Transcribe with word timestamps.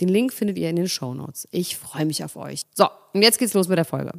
Den 0.00 0.08
Link 0.08 0.32
findet 0.32 0.58
ihr 0.58 0.70
in 0.70 0.76
den 0.76 0.88
Show 0.88 1.14
Notes. 1.14 1.46
Ich 1.50 1.76
freue 1.76 2.06
mich 2.06 2.24
auf 2.24 2.36
euch. 2.36 2.62
So, 2.74 2.88
und 3.12 3.22
jetzt 3.22 3.38
geht's 3.38 3.54
los 3.54 3.68
mit 3.68 3.78
der 3.78 3.84
Folge. 3.84 4.12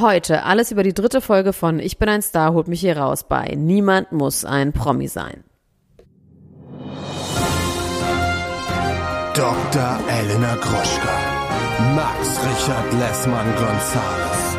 Heute 0.00 0.44
alles 0.44 0.72
über 0.72 0.82
die 0.82 0.94
dritte 0.94 1.20
Folge 1.20 1.52
von 1.52 1.78
Ich 1.78 1.98
bin 1.98 2.08
ein 2.08 2.22
Star, 2.22 2.54
holt 2.54 2.68
mich 2.68 2.80
hier 2.80 2.96
raus 2.96 3.28
bei 3.28 3.54
Niemand 3.54 4.12
muss 4.12 4.44
ein 4.44 4.72
Promi 4.72 5.08
sein. 5.08 5.44
Dr. 9.34 10.00
Elena 10.08 10.54
Groschka. 10.54 11.34
Max 11.94 12.38
Richard 12.44 12.92
Lessmann 12.94 13.54
Gonzales. 13.56 14.56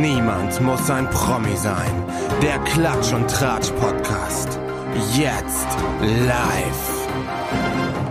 Niemand 0.00 0.60
muss 0.62 0.90
ein 0.90 1.08
Promi 1.10 1.54
sein. 1.56 2.04
Der 2.42 2.58
Klatsch 2.60 3.12
und 3.12 3.30
Tratsch 3.30 3.70
Podcast. 3.72 4.58
Jetzt 5.14 5.68
live. 6.00 6.93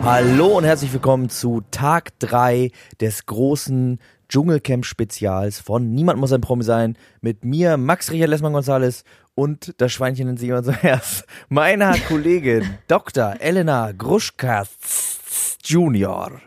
Hallo 0.03 0.57
und 0.57 0.65
herzlich 0.65 0.91
willkommen 0.91 1.29
zu 1.29 1.63
Tag 1.71 2.19
3 2.19 2.71
des 2.99 3.25
großen 3.25 3.99
Dschungelcamp-Spezials 4.27 5.61
von 5.61 5.93
Niemand 5.93 6.19
muss 6.19 6.33
ein 6.33 6.41
Promi 6.41 6.65
sein 6.65 6.97
mit 7.21 7.45
mir, 7.45 7.77
Max 7.77 8.11
Richard 8.11 8.29
Lessmann 8.29 8.51
Gonzales 8.51 9.05
und 9.33 9.73
das 9.77 9.93
Schweinchen 9.93 10.27
nennt 10.27 10.39
sich 10.39 10.49
immer 10.49 10.61
zuerst, 10.61 11.25
meiner 11.49 11.97
Kollegin 11.99 12.65
Dr. 12.89 13.35
Elena 13.39 13.93
Gruschka 13.93 14.65
Junior. 15.63 16.41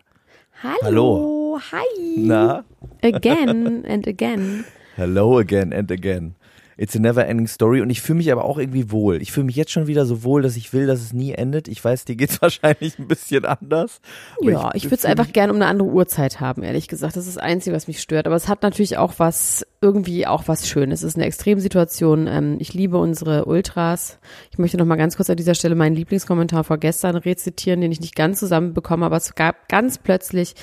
Hallo. 0.63 0.83
Hallo. 0.83 1.61
Hi. 1.73 2.15
Na? 2.19 2.65
Again 3.03 3.87
and 3.87 4.07
again. 4.07 4.67
Hello 4.97 5.39
again 5.39 5.73
and 5.73 5.91
again. 5.91 6.35
It's 6.79 6.95
a 6.95 6.99
never 6.99 7.27
ending 7.27 7.47
story 7.47 7.81
und 7.81 7.89
ich 7.89 8.03
fühle 8.03 8.19
mich 8.19 8.31
aber 8.31 8.45
auch 8.45 8.59
irgendwie 8.59 8.91
wohl. 8.91 9.23
Ich 9.23 9.33
fühle 9.33 9.47
mich 9.47 9.57
jetzt 9.57 9.71
schon 9.71 9.87
wieder 9.87 10.05
so 10.05 10.23
wohl, 10.25 10.43
dass 10.43 10.57
ich 10.57 10.75
will, 10.75 10.87
dass 10.87 11.01
es 11.01 11.15
nie 11.15 11.33
endet. 11.33 11.69
Ich 11.69 11.83
weiß, 11.83 12.05
dir 12.05 12.17
geht's 12.17 12.43
wahrscheinlich 12.43 12.99
ein 12.99 13.09
bisschen 13.09 13.47
anders. 13.47 14.01
Ja, 14.43 14.71
ich, 14.75 14.85
ich 14.85 14.91
würde 14.91 14.97
es 14.97 15.05
einfach 15.07 15.33
gerne 15.33 15.53
um 15.53 15.57
eine 15.57 15.67
andere 15.67 15.89
Uhrzeit 15.89 16.39
haben, 16.41 16.63
ehrlich 16.63 16.87
gesagt. 16.87 17.17
Das 17.17 17.27
ist 17.27 17.37
das 17.37 17.43
Einzige, 17.43 17.75
was 17.75 17.89
mich 17.89 18.03
stört. 18.03 18.27
Aber 18.27 18.37
es 18.37 18.47
hat 18.47 18.63
natürlich 18.63 18.99
auch 18.99 19.15
was, 19.17 19.67
irgendwie 19.81 20.27
auch 20.27 20.49
was 20.49 20.69
Schönes. 20.69 21.03
Es 21.03 21.13
ist 21.13 21.17
eine 21.17 21.25
Extremsituation. 21.25 22.27
Ähm, 22.27 22.57
ich 22.59 22.75
liebe 22.75 22.99
unsere 22.99 23.47
Ultras. 23.47 24.19
Ich 24.51 24.59
möchte 24.59 24.77
noch 24.77 24.85
mal 24.85 24.97
ganz 24.97 25.17
kurz 25.17 25.31
an 25.31 25.37
dieser 25.37 25.55
Stelle 25.55 25.77
meinen 25.77 25.97
Lieblingskommentar 25.97 26.63
vor 26.65 26.77
gestern 26.77 27.17
rezitieren, 27.17 27.81
den 27.81 27.93
ich 27.93 28.01
nicht 28.01 28.15
ganz 28.15 28.39
zusammenbekomme, 28.39 29.07
aber 29.07 29.17
es 29.17 29.35
gab 29.35 29.69
ganz 29.69 29.97
plötzlich 29.97 30.55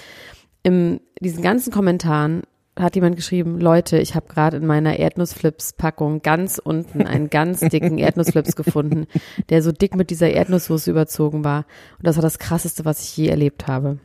in 0.62 1.02
diesen 1.20 1.42
ganzen 1.42 1.74
Kommentaren 1.74 2.44
hat 2.78 2.96
jemand 2.96 3.16
geschrieben, 3.16 3.60
Leute, 3.60 4.00
ich 4.00 4.16
habe 4.16 4.28
gerade 4.28 4.58
in 4.58 4.66
meiner 4.66 4.98
Erdnussflips-Packung 4.98 6.22
ganz 6.24 6.58
unten 6.58 7.06
einen 7.06 7.30
ganz 7.30 7.60
dicken 7.60 8.00
Erdnussflips 8.00 8.56
gefunden, 8.56 9.06
der 9.50 9.62
so 9.62 9.72
dick 9.72 9.96
mit 9.96 10.10
dieser 10.10 10.32
Erdnusssoße 10.32 10.90
überzogen 10.90 11.44
war. 11.44 11.66
Und 11.98 12.08
das 12.08 12.16
war 12.16 12.24
das 12.24 12.40
Krasseste, 12.40 12.84
was 12.84 13.04
ich 13.04 13.16
je 13.16 13.28
erlebt 13.28 13.68
habe. 13.68 14.00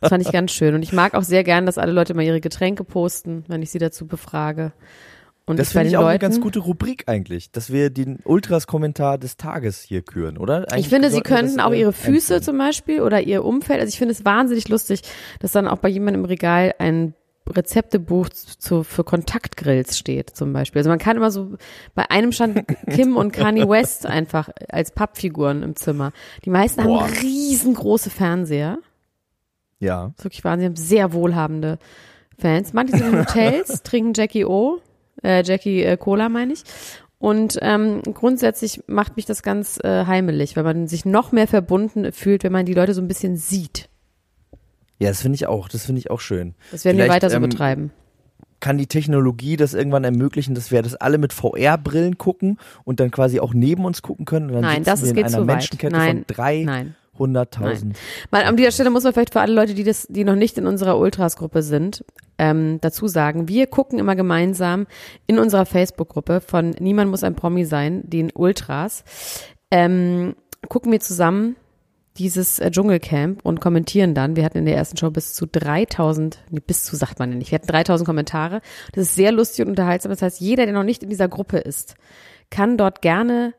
Das 0.00 0.10
fand 0.10 0.24
ich 0.24 0.32
ganz 0.32 0.52
schön. 0.52 0.74
Und 0.74 0.82
ich 0.82 0.92
mag 0.92 1.14
auch 1.14 1.22
sehr 1.22 1.44
gern, 1.44 1.66
dass 1.66 1.78
alle 1.78 1.92
Leute 1.92 2.14
mal 2.14 2.22
ihre 2.22 2.40
Getränke 2.40 2.84
posten, 2.84 3.44
wenn 3.48 3.62
ich 3.62 3.70
sie 3.70 3.78
dazu 3.78 4.06
befrage. 4.06 4.72
Und 5.48 5.58
das 5.58 5.72
finde 5.72 5.88
ich 5.88 5.96
auch 5.96 6.02
Leuten, 6.02 6.10
eine 6.10 6.18
ganz 6.18 6.40
gute 6.40 6.58
Rubrik 6.58 7.04
eigentlich, 7.06 7.50
dass 7.50 7.72
wir 7.72 7.88
den 7.88 8.18
Ultras-Kommentar 8.22 9.16
des 9.16 9.38
Tages 9.38 9.80
hier 9.80 10.02
küren, 10.02 10.36
oder? 10.36 10.70
Eigentlich 10.70 10.86
ich 10.86 10.88
finde, 10.90 11.10
sie 11.10 11.22
könnten 11.22 11.60
auch 11.60 11.72
ihre 11.72 11.94
Füße 11.94 12.34
empfehlen. 12.34 12.42
zum 12.42 12.58
Beispiel 12.58 13.00
oder 13.00 13.22
ihr 13.22 13.42
Umfeld. 13.44 13.80
Also 13.80 13.88
ich 13.88 13.98
finde 13.98 14.12
es 14.12 14.26
wahnsinnig 14.26 14.68
lustig, 14.68 15.00
dass 15.40 15.52
dann 15.52 15.66
auch 15.66 15.78
bei 15.78 15.88
jemandem 15.88 16.24
im 16.24 16.26
Regal 16.26 16.74
ein 16.78 17.14
Rezeptebuch 17.50 18.28
zu, 18.28 18.82
für 18.82 19.04
Kontaktgrills 19.04 19.98
steht 19.98 20.30
zum 20.30 20.52
Beispiel. 20.52 20.80
Also 20.80 20.90
man 20.90 20.98
kann 20.98 21.16
immer 21.16 21.30
so, 21.30 21.56
bei 21.94 22.10
einem 22.10 22.32
stand 22.32 22.64
Kim 22.90 23.16
und 23.16 23.32
Kanye 23.32 23.68
West 23.68 24.06
einfach 24.06 24.48
als 24.68 24.90
Pappfiguren 24.90 25.62
im 25.62 25.76
Zimmer. 25.76 26.12
Die 26.44 26.50
meisten 26.50 26.82
Boah. 26.82 27.02
haben 27.02 27.12
riesengroße 27.12 28.10
Fernseher. 28.10 28.78
Ja. 29.80 30.08
Das 30.08 30.18
ist 30.18 30.24
wirklich 30.24 30.44
Wahnsinn. 30.44 30.76
Sie 30.76 30.82
haben 30.82 30.88
sehr 30.88 31.12
wohlhabende 31.12 31.78
Fans. 32.38 32.72
Manche 32.72 32.96
sind 32.96 33.12
in 33.12 33.20
Hotels, 33.20 33.82
trinken 33.84 34.12
Jackie 34.14 34.44
O 34.44 34.80
äh, 35.22 35.42
Jackie 35.44 35.82
äh, 35.82 35.96
Cola 35.96 36.28
meine 36.28 36.52
ich. 36.52 36.62
Und 37.18 37.58
ähm, 37.62 38.02
grundsätzlich 38.14 38.82
macht 38.86 39.16
mich 39.16 39.26
das 39.26 39.42
ganz 39.42 39.78
äh, 39.82 40.06
heimelig, 40.06 40.56
weil 40.56 40.62
man 40.62 40.86
sich 40.86 41.04
noch 41.04 41.32
mehr 41.32 41.48
verbunden 41.48 42.12
fühlt, 42.12 42.44
wenn 42.44 42.52
man 42.52 42.64
die 42.64 42.74
Leute 42.74 42.94
so 42.94 43.00
ein 43.00 43.08
bisschen 43.08 43.36
sieht. 43.36 43.88
Ja, 44.98 45.08
das 45.08 45.22
finde 45.22 45.36
ich 45.36 45.46
auch. 45.46 45.68
Das 45.68 45.86
finde 45.86 46.00
ich 46.00 46.10
auch 46.10 46.20
schön. 46.20 46.54
Das 46.70 46.84
werden 46.84 46.96
Vielleicht, 46.96 47.10
wir 47.10 47.14
weiter 47.14 47.30
so 47.30 47.36
ähm, 47.36 47.42
betreiben. 47.42 47.90
Kann 48.60 48.76
die 48.76 48.88
Technologie 48.88 49.56
das 49.56 49.74
irgendwann 49.74 50.02
ermöglichen, 50.02 50.54
dass 50.56 50.72
wir 50.72 50.82
das 50.82 50.96
alle 50.96 51.18
mit 51.18 51.32
VR-Brillen 51.32 52.18
gucken 52.18 52.58
und 52.84 52.98
dann 52.98 53.12
quasi 53.12 53.38
auch 53.38 53.54
neben 53.54 53.84
uns 53.84 54.02
gucken 54.02 54.24
können? 54.24 54.46
Und 54.46 54.54
dann 54.54 54.62
Nein, 54.62 54.82
das 54.82 55.04
wir 55.04 55.12
geht 55.12 55.28
in 55.28 55.34
einer 55.34 55.38
zu 55.38 55.44
Menschenkette 55.44 55.96
weit. 55.96 56.00
Nein, 56.00 56.16
von 56.16 56.24
drei. 56.26 56.62
Nein. 56.64 56.94
100.000. 57.18 57.94
Mal 58.30 58.44
an 58.44 58.56
dieser 58.56 58.70
Stelle 58.70 58.90
muss 58.90 59.04
man 59.04 59.12
vielleicht 59.12 59.32
für 59.32 59.40
alle 59.40 59.52
Leute, 59.52 59.74
die 59.74 59.84
das, 59.84 60.06
die 60.08 60.24
noch 60.24 60.36
nicht 60.36 60.56
in 60.56 60.66
unserer 60.66 60.98
Ultras-Gruppe 60.98 61.62
sind, 61.62 62.04
ähm, 62.38 62.78
dazu 62.80 63.08
sagen, 63.08 63.48
wir 63.48 63.66
gucken 63.66 63.98
immer 63.98 64.14
gemeinsam 64.14 64.86
in 65.26 65.38
unserer 65.38 65.66
Facebook-Gruppe 65.66 66.40
von 66.40 66.70
Niemand 66.78 67.10
muss 67.10 67.24
ein 67.24 67.34
Promi 67.34 67.64
sein, 67.64 68.02
den 68.08 68.30
Ultras, 68.32 69.02
ähm, 69.72 70.36
gucken 70.68 70.92
wir 70.92 71.00
zusammen 71.00 71.56
dieses 72.18 72.58
äh, 72.58 72.70
Dschungelcamp 72.70 73.44
und 73.44 73.60
kommentieren 73.60 74.14
dann. 74.14 74.36
Wir 74.36 74.44
hatten 74.44 74.58
in 74.58 74.66
der 74.66 74.76
ersten 74.76 74.96
Show 74.96 75.10
bis 75.10 75.34
zu 75.34 75.46
3000, 75.46 76.38
nee, 76.50 76.60
bis 76.60 76.84
zu 76.84 76.96
sagt 76.96 77.18
man 77.18 77.30
ja 77.30 77.38
nicht, 77.38 77.50
wir 77.50 77.56
hatten 77.56 77.68
3000 77.68 78.06
Kommentare. 78.06 78.60
Das 78.92 79.04
ist 79.04 79.14
sehr 79.14 79.32
lustig 79.32 79.64
und 79.64 79.70
unterhaltsam. 79.70 80.10
Das 80.10 80.22
heißt, 80.22 80.40
jeder, 80.40 80.64
der 80.64 80.74
noch 80.74 80.84
nicht 80.84 81.02
in 81.02 81.08
dieser 81.08 81.28
Gruppe 81.28 81.58
ist, 81.58 81.94
kann 82.50 82.76
dort 82.76 83.02
gerne 83.02 83.54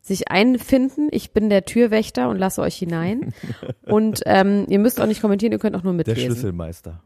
sich 0.00 0.30
einfinden. 0.30 1.08
Ich 1.10 1.32
bin 1.32 1.48
der 1.48 1.64
Türwächter 1.64 2.28
und 2.28 2.38
lasse 2.38 2.62
euch 2.62 2.76
hinein. 2.76 3.32
und 3.82 4.22
ähm, 4.26 4.66
ihr 4.68 4.78
müsst 4.78 5.00
auch 5.00 5.06
nicht 5.06 5.20
kommentieren, 5.20 5.52
ihr 5.52 5.58
könnt 5.58 5.76
auch 5.76 5.82
nur 5.82 5.92
mitlesen. 5.92 6.20
Der 6.20 6.26
Schlüsselmeister. 6.26 7.02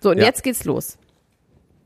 So, 0.00 0.10
und 0.10 0.18
ja. 0.18 0.24
jetzt 0.24 0.42
geht's 0.42 0.64
los. 0.64 0.98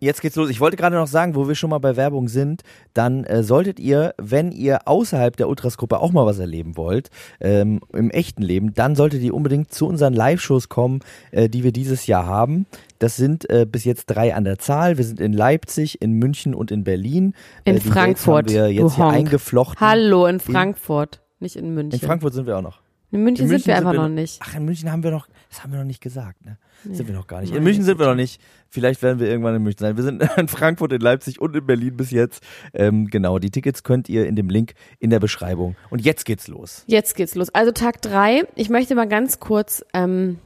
Jetzt 0.03 0.21
geht's 0.21 0.35
los. 0.35 0.51
Ich 0.51 0.59
wollte 0.59 0.77
gerade 0.77 0.97
noch 0.97 1.07
sagen, 1.07 1.37
wo 1.37 1.47
wir 1.47 1.55
schon 1.55 1.71
mal 1.71 1.79
bei 1.79 1.95
Werbung 1.95 2.27
sind, 2.27 2.63
dann 2.93 3.23
äh, 3.23 3.45
solltet 3.45 3.79
ihr, 3.79 4.17
wenn 4.19 4.51
ihr 4.51 4.89
außerhalb 4.89 5.37
der 5.37 5.49
Ultras-Gruppe 5.49 6.01
auch 6.01 6.11
mal 6.11 6.27
was 6.27 6.41
erleben 6.41 6.77
wollt, 6.77 7.09
ähm, 7.41 7.79
im 7.93 8.11
echten 8.11 8.43
Leben, 8.43 8.75
dann 8.75 8.97
solltet 8.97 9.23
ihr 9.23 9.33
unbedingt 9.33 9.73
zu 9.73 9.87
unseren 9.87 10.12
Live-Shows 10.12 10.69
kommen, 10.69 11.03
äh, 11.31 11.49
die 11.49 11.62
wir 11.62 11.71
dieses 11.71 12.09
Jahr 12.09 12.27
haben. 12.27 12.67
Das 12.99 13.15
sind 13.15 13.49
äh, 13.49 13.65
bis 13.65 13.85
jetzt 13.85 14.07
drei 14.07 14.35
an 14.35 14.43
der 14.43 14.59
Zahl. 14.59 14.99
Wir 14.99 15.05
sind 15.05 15.21
in 15.21 15.33
Leipzig, 15.33 16.03
in 16.03 16.15
München 16.15 16.53
und 16.53 16.73
in 16.73 16.83
Berlin. 16.83 17.37
In 17.65 17.77
äh, 17.77 17.81
Frankfurt. 17.81 18.49
Haben 18.49 18.55
wir 18.55 18.73
jetzt 18.73 18.97
hier 18.97 19.07
eingeflochten. 19.07 19.87
Hallo 19.87 20.27
in 20.27 20.41
Frankfurt, 20.41 21.21
in, 21.39 21.45
nicht 21.45 21.55
in 21.55 21.75
München. 21.75 22.01
In 22.01 22.05
Frankfurt 22.05 22.35
sind 22.35 22.49
wir 22.49 22.59
auch 22.59 22.62
noch. 22.62 22.81
In 23.12 23.23
München, 23.23 23.45
in 23.45 23.51
München 23.51 23.67
sind 23.67 23.67
wir 23.69 23.77
einfach 23.77 23.93
wir 23.93 24.09
noch 24.09 24.09
nicht. 24.09 24.41
Ach, 24.43 24.57
in 24.57 24.65
München 24.65 24.91
haben 24.91 25.05
wir 25.05 25.12
noch, 25.12 25.29
das 25.53 25.63
haben 25.63 25.71
wir 25.71 25.81
noch 25.81 25.85
nicht 25.85 26.01
gesagt, 26.01 26.47
ne? 26.47 26.57
Nee. 26.83 26.95
Sind 26.95 27.09
wir 27.09 27.15
noch 27.15 27.27
gar 27.27 27.43
nicht. 27.43 27.55
In 27.55 27.63
München 27.63 27.85
sind 27.85 27.99
wir 27.99 28.07
noch 28.07 28.15
nicht. 28.15 28.41
Vielleicht 28.71 29.03
werden 29.03 29.21
wir 29.21 29.29
irgendwann 29.29 29.55
in 29.55 29.63
München 29.63 29.81
sein. 29.81 29.97
Wir 29.99 30.03
sind 30.03 30.23
in 30.38 30.49
Frankfurt, 30.49 30.94
in 30.94 31.03
Leipzig 31.03 31.43
und 31.43 31.55
in 31.55 31.67
Berlin 31.67 31.94
bis 31.94 32.11
jetzt. 32.11 32.43
Ähm, 32.73 33.09
genau, 33.09 33.38
die 33.38 33.50
Tickets 33.50 33.82
könnt 33.82 34.09
ihr 34.09 34.26
in 34.26 34.35
dem 34.35 34.49
Link 34.49 34.73
in 34.99 35.11
der 35.11 35.21
Beschreibung. 35.21 35.76
Und 35.91 36.00
jetzt 36.00 36.25
geht's 36.25 36.49
los. 36.49 36.85
Jetzt 36.87 37.17
geht's 37.17 37.35
los. 37.35 37.50
Also 37.50 37.71
Tag 37.71 38.00
drei. 38.00 38.44
Ich 38.55 38.71
möchte 38.71 38.94
mal 38.94 39.06
ganz 39.06 39.41
kurz 39.41 39.85
ähm, 39.93 40.38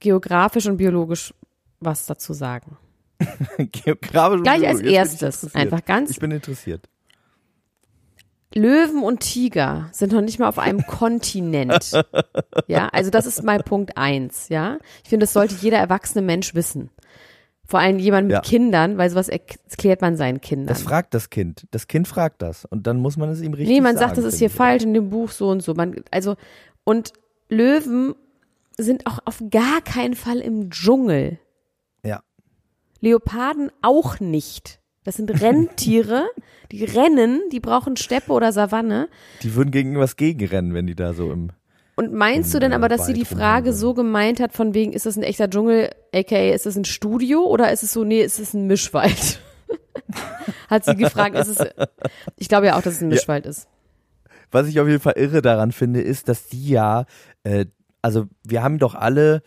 geografisch 0.00 0.64
und 0.64 0.78
biologisch 0.78 1.34
was 1.80 2.06
dazu 2.06 2.32
sagen. 2.32 2.78
geografisch 3.58 4.38
und 4.38 4.44
Gleich 4.44 4.66
als 4.66 4.80
erstes. 4.80 5.54
Einfach 5.54 5.84
ganz. 5.84 6.10
Ich 6.10 6.20
bin 6.20 6.30
interessiert. 6.30 6.88
Löwen 8.54 9.02
und 9.02 9.20
Tiger 9.20 9.88
sind 9.92 10.12
noch 10.12 10.20
nicht 10.20 10.38
mal 10.38 10.48
auf 10.48 10.58
einem 10.58 10.82
Kontinent. 10.86 11.92
Ja, 12.66 12.88
also 12.88 13.10
das 13.10 13.26
ist 13.26 13.42
mein 13.42 13.62
Punkt 13.62 13.96
eins, 13.96 14.48
ja. 14.48 14.78
Ich 15.02 15.10
finde, 15.10 15.24
das 15.24 15.32
sollte 15.32 15.54
jeder 15.54 15.78
erwachsene 15.78 16.22
Mensch 16.22 16.54
wissen. 16.54 16.90
Vor 17.64 17.80
allem 17.80 17.98
jemand 17.98 18.26
mit 18.26 18.34
ja. 18.34 18.40
Kindern, 18.40 18.98
weil 18.98 19.08
sowas 19.08 19.28
erklärt 19.28 20.02
man 20.02 20.16
seinen 20.16 20.40
Kindern. 20.40 20.66
Das 20.66 20.82
fragt 20.82 21.14
das 21.14 21.30
Kind. 21.30 21.66
Das 21.70 21.88
Kind 21.88 22.06
fragt 22.06 22.42
das. 22.42 22.66
Und 22.66 22.86
dann 22.86 22.98
muss 22.98 23.16
man 23.16 23.30
es 23.30 23.40
ihm 23.40 23.54
richtig 23.54 23.68
sagen. 23.68 23.74
Nee, 23.74 23.80
man 23.80 23.96
sagen, 23.96 24.08
sagt, 24.08 24.18
das 24.18 24.24
ist 24.26 24.38
hier 24.38 24.50
falsch 24.50 24.82
in 24.82 24.92
dem 24.92 25.08
Buch 25.08 25.30
so 25.30 25.48
und 25.48 25.62
so. 25.62 25.72
Man, 25.72 26.02
also, 26.10 26.36
und 26.84 27.12
Löwen 27.48 28.14
sind 28.76 29.06
auch 29.06 29.20
auf 29.24 29.42
gar 29.50 29.80
keinen 29.80 30.14
Fall 30.14 30.40
im 30.40 30.70
Dschungel. 30.70 31.38
Ja. 32.04 32.22
Leoparden 33.00 33.70
auch 33.80 34.20
nicht. 34.20 34.81
Das 35.04 35.16
sind 35.16 35.42
Renntiere, 35.42 36.24
die 36.72 36.84
rennen, 36.84 37.40
die 37.50 37.60
brauchen 37.60 37.96
Steppe 37.96 38.32
oder 38.32 38.52
Savanne. 38.52 39.08
Die 39.42 39.54
würden 39.54 39.70
gegen 39.70 39.90
irgendwas 39.90 40.16
gegenrennen, 40.16 40.74
wenn 40.74 40.86
die 40.86 40.94
da 40.94 41.12
so 41.12 41.32
im. 41.32 41.50
Und 41.94 42.12
meinst 42.12 42.54
du 42.54 42.58
denn 42.58 42.72
Im, 42.72 42.76
aber, 42.76 42.86
äh, 42.86 42.96
dass 42.96 43.06
sie 43.06 43.12
die 43.12 43.24
Frage 43.24 43.70
rumrennen. 43.70 43.78
so 43.78 43.94
gemeint 43.94 44.40
hat, 44.40 44.52
von 44.52 44.74
wegen, 44.74 44.92
ist 44.92 45.06
das 45.06 45.16
ein 45.16 45.22
echter 45.22 45.50
Dschungel, 45.50 45.90
aka 46.14 46.52
ist 46.52 46.66
das 46.66 46.76
ein 46.76 46.84
Studio 46.84 47.44
oder 47.44 47.70
ist 47.72 47.82
es 47.82 47.92
so, 47.92 48.04
nee, 48.04 48.22
ist 48.22 48.38
es 48.38 48.54
ein 48.54 48.66
Mischwald? 48.66 49.40
hat 50.70 50.84
sie 50.84 50.96
gefragt, 50.96 51.36
ist 51.36 51.48
es, 51.48 51.66
ich 52.36 52.48
glaube 52.48 52.66
ja 52.66 52.78
auch, 52.78 52.82
dass 52.82 52.94
es 52.94 53.02
ein 53.02 53.08
Mischwald 53.08 53.44
ist. 53.46 53.68
Was 54.50 54.68
ich 54.68 54.80
auf 54.80 54.88
jeden 54.88 55.00
Fall 55.00 55.14
irre 55.16 55.42
daran 55.42 55.72
finde, 55.72 56.00
ist, 56.00 56.28
dass 56.28 56.46
die 56.48 56.68
ja, 56.68 57.06
äh, 57.44 57.66
also 58.00 58.26
wir 58.44 58.62
haben 58.62 58.78
doch 58.78 58.94
alle 58.94 59.42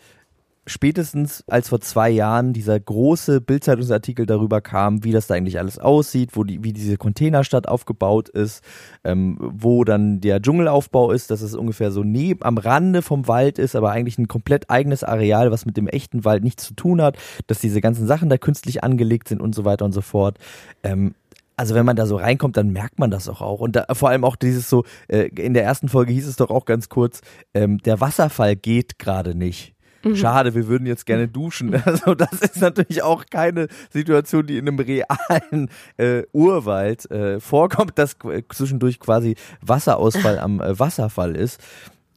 spätestens 0.66 1.44
als 1.46 1.68
vor 1.68 1.80
zwei 1.80 2.10
Jahren 2.10 2.52
dieser 2.52 2.78
große 2.78 3.40
Bildzeitungsartikel 3.40 4.26
darüber 4.26 4.60
kam, 4.60 5.04
wie 5.04 5.12
das 5.12 5.26
da 5.26 5.34
eigentlich 5.34 5.58
alles 5.58 5.78
aussieht, 5.78 6.30
wo 6.34 6.44
die, 6.44 6.64
wie 6.64 6.72
diese 6.72 6.96
Containerstadt 6.96 7.68
aufgebaut 7.68 8.28
ist, 8.28 8.62
ähm, 9.04 9.38
wo 9.40 9.84
dann 9.84 10.20
der 10.20 10.42
Dschungelaufbau 10.42 11.12
ist, 11.12 11.30
dass 11.30 11.40
es 11.40 11.54
ungefähr 11.54 11.90
so 11.90 12.02
neben 12.02 12.42
am 12.42 12.58
Rande 12.58 13.02
vom 13.02 13.28
Wald 13.28 13.58
ist, 13.58 13.76
aber 13.76 13.92
eigentlich 13.92 14.18
ein 14.18 14.28
komplett 14.28 14.68
eigenes 14.68 15.04
Areal, 15.04 15.50
was 15.50 15.66
mit 15.66 15.76
dem 15.76 15.86
echten 15.86 16.24
Wald 16.24 16.42
nichts 16.42 16.64
zu 16.64 16.74
tun 16.74 17.00
hat, 17.00 17.16
dass 17.46 17.60
diese 17.60 17.80
ganzen 17.80 18.06
Sachen 18.06 18.28
da 18.28 18.36
künstlich 18.36 18.82
angelegt 18.82 19.28
sind 19.28 19.40
und 19.40 19.54
so 19.54 19.64
weiter 19.64 19.84
und 19.84 19.92
so 19.92 20.00
fort. 20.00 20.38
Ähm, 20.82 21.14
also 21.56 21.74
wenn 21.74 21.86
man 21.86 21.96
da 21.96 22.06
so 22.06 22.16
reinkommt, 22.16 22.56
dann 22.56 22.70
merkt 22.70 22.98
man 22.98 23.10
das 23.10 23.28
auch 23.28 23.40
auch. 23.40 23.60
Und 23.60 23.76
da, 23.76 23.86
vor 23.92 24.10
allem 24.10 24.24
auch 24.24 24.36
dieses 24.36 24.68
so, 24.68 24.84
äh, 25.08 25.28
in 25.28 25.54
der 25.54 25.64
ersten 25.64 25.88
Folge 25.88 26.12
hieß 26.12 26.26
es 26.26 26.36
doch 26.36 26.50
auch 26.50 26.66
ganz 26.66 26.88
kurz, 26.88 27.22
ähm, 27.54 27.78
der 27.78 28.00
Wasserfall 28.00 28.56
geht 28.56 28.98
gerade 28.98 29.34
nicht. 29.34 29.75
Schade, 30.14 30.54
wir 30.54 30.68
würden 30.68 30.86
jetzt 30.86 31.04
gerne 31.06 31.26
duschen. 31.28 31.74
Also 31.84 32.14
das 32.14 32.32
ist 32.40 32.60
natürlich 32.60 33.02
auch 33.02 33.24
keine 33.30 33.66
Situation, 33.90 34.46
die 34.46 34.56
in 34.58 34.68
einem 34.68 34.78
realen 34.78 35.68
äh, 35.96 36.22
Urwald 36.32 37.10
äh, 37.10 37.40
vorkommt, 37.40 37.98
dass 37.98 38.18
qu- 38.20 38.44
zwischendurch 38.52 39.00
quasi 39.00 39.34
Wasserausfall 39.62 40.38
am 40.38 40.60
äh, 40.60 40.78
Wasserfall 40.78 41.34
ist. 41.34 41.60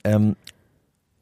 Ähm, 0.04 0.36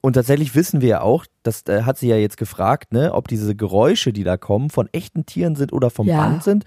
und 0.01 0.13
tatsächlich 0.13 0.55
wissen 0.55 0.81
wir 0.81 0.89
ja 0.89 1.01
auch, 1.01 1.25
das 1.43 1.63
äh, 1.67 1.83
hat 1.83 1.97
sie 1.97 2.07
ja 2.07 2.17
jetzt 2.17 2.37
gefragt, 2.37 2.93
ne, 2.93 3.13
ob 3.13 3.27
diese 3.27 3.55
Geräusche, 3.55 4.13
die 4.13 4.23
da 4.23 4.37
kommen, 4.37 4.69
von 4.69 4.87
echten 4.91 5.25
Tieren 5.25 5.55
sind 5.55 5.73
oder 5.73 5.89
vom 5.89 6.07
Ja. 6.07 6.21
Band 6.27 6.43
sind. 6.43 6.65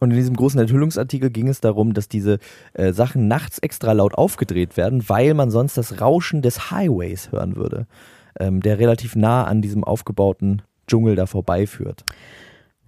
Und 0.00 0.10
in 0.12 0.16
diesem 0.16 0.36
großen 0.36 0.60
Enthüllungsartikel 0.60 1.28
ging 1.30 1.48
es 1.48 1.60
darum, 1.60 1.92
dass 1.92 2.08
diese 2.08 2.38
äh, 2.74 2.92
Sachen 2.92 3.26
nachts 3.28 3.58
extra 3.58 3.92
laut 3.92 4.14
aufgedreht 4.14 4.76
werden, 4.76 5.08
weil 5.08 5.34
man 5.34 5.50
sonst 5.50 5.76
das 5.76 6.00
Rauschen 6.00 6.40
des 6.40 6.70
Highways 6.70 7.32
hören 7.32 7.56
würde, 7.56 7.86
ähm, 8.38 8.60
der 8.60 8.78
relativ 8.78 9.16
nah 9.16 9.44
an 9.44 9.62
diesem 9.62 9.84
aufgebauten 9.84 10.62
Dschungel 10.86 11.16
da 11.16 11.26
vorbeiführt. 11.26 12.04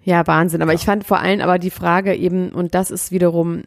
Ja, 0.02 0.26
Wahnsinn. 0.26 0.62
Aber 0.62 0.74
ich 0.74 0.84
fand 0.84 1.04
vor 1.04 1.20
allem 1.20 1.40
aber 1.40 1.58
die 1.58 1.70
Frage 1.70 2.14
eben, 2.14 2.50
und 2.50 2.74
das 2.74 2.90
ist 2.90 3.12
wiederum 3.12 3.64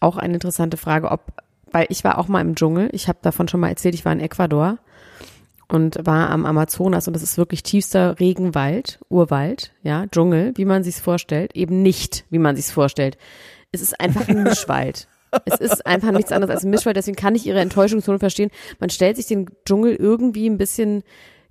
auch 0.00 0.16
eine 0.16 0.34
interessante 0.34 0.76
Frage, 0.76 1.10
ob, 1.10 1.32
weil 1.70 1.86
ich 1.88 2.02
war 2.04 2.18
auch 2.18 2.28
mal 2.28 2.40
im 2.40 2.54
Dschungel, 2.54 2.88
ich 2.92 3.08
habe 3.08 3.18
davon 3.22 3.48
schon 3.48 3.60
mal 3.60 3.68
erzählt, 3.68 3.94
ich 3.94 4.04
war 4.04 4.12
in 4.12 4.20
Ecuador 4.20 4.78
und 5.68 6.04
war 6.04 6.30
am 6.30 6.46
Amazonas 6.46 7.06
und 7.06 7.14
das 7.14 7.22
ist 7.22 7.38
wirklich 7.38 7.62
tiefster 7.62 8.18
Regenwald, 8.18 8.98
Urwald, 9.08 9.72
ja, 9.82 10.06
Dschungel, 10.08 10.52
wie 10.56 10.64
man 10.64 10.82
sich's 10.82 11.00
vorstellt, 11.00 11.54
eben 11.54 11.82
nicht, 11.82 12.24
wie 12.30 12.38
man 12.38 12.56
sich's 12.56 12.72
vorstellt. 12.72 13.16
Es 13.70 13.80
ist 13.80 14.00
einfach 14.00 14.26
ein 14.26 14.42
Mischwald. 14.42 15.06
Es 15.44 15.60
ist 15.60 15.86
einfach 15.86 16.12
nichts 16.12 16.32
anderes 16.32 16.54
als 16.54 16.64
ein 16.64 16.70
Mischwald, 16.70 16.96
deswegen 16.96 17.16
kann 17.16 17.34
ich 17.34 17.46
ihre 17.46 17.60
Enttäuschungszone 17.60 18.18
verstehen. 18.18 18.50
Man 18.78 18.90
stellt 18.90 19.16
sich 19.16 19.26
den 19.26 19.46
Dschungel 19.64 19.94
irgendwie 19.94 20.48
ein 20.48 20.58
bisschen 20.58 21.02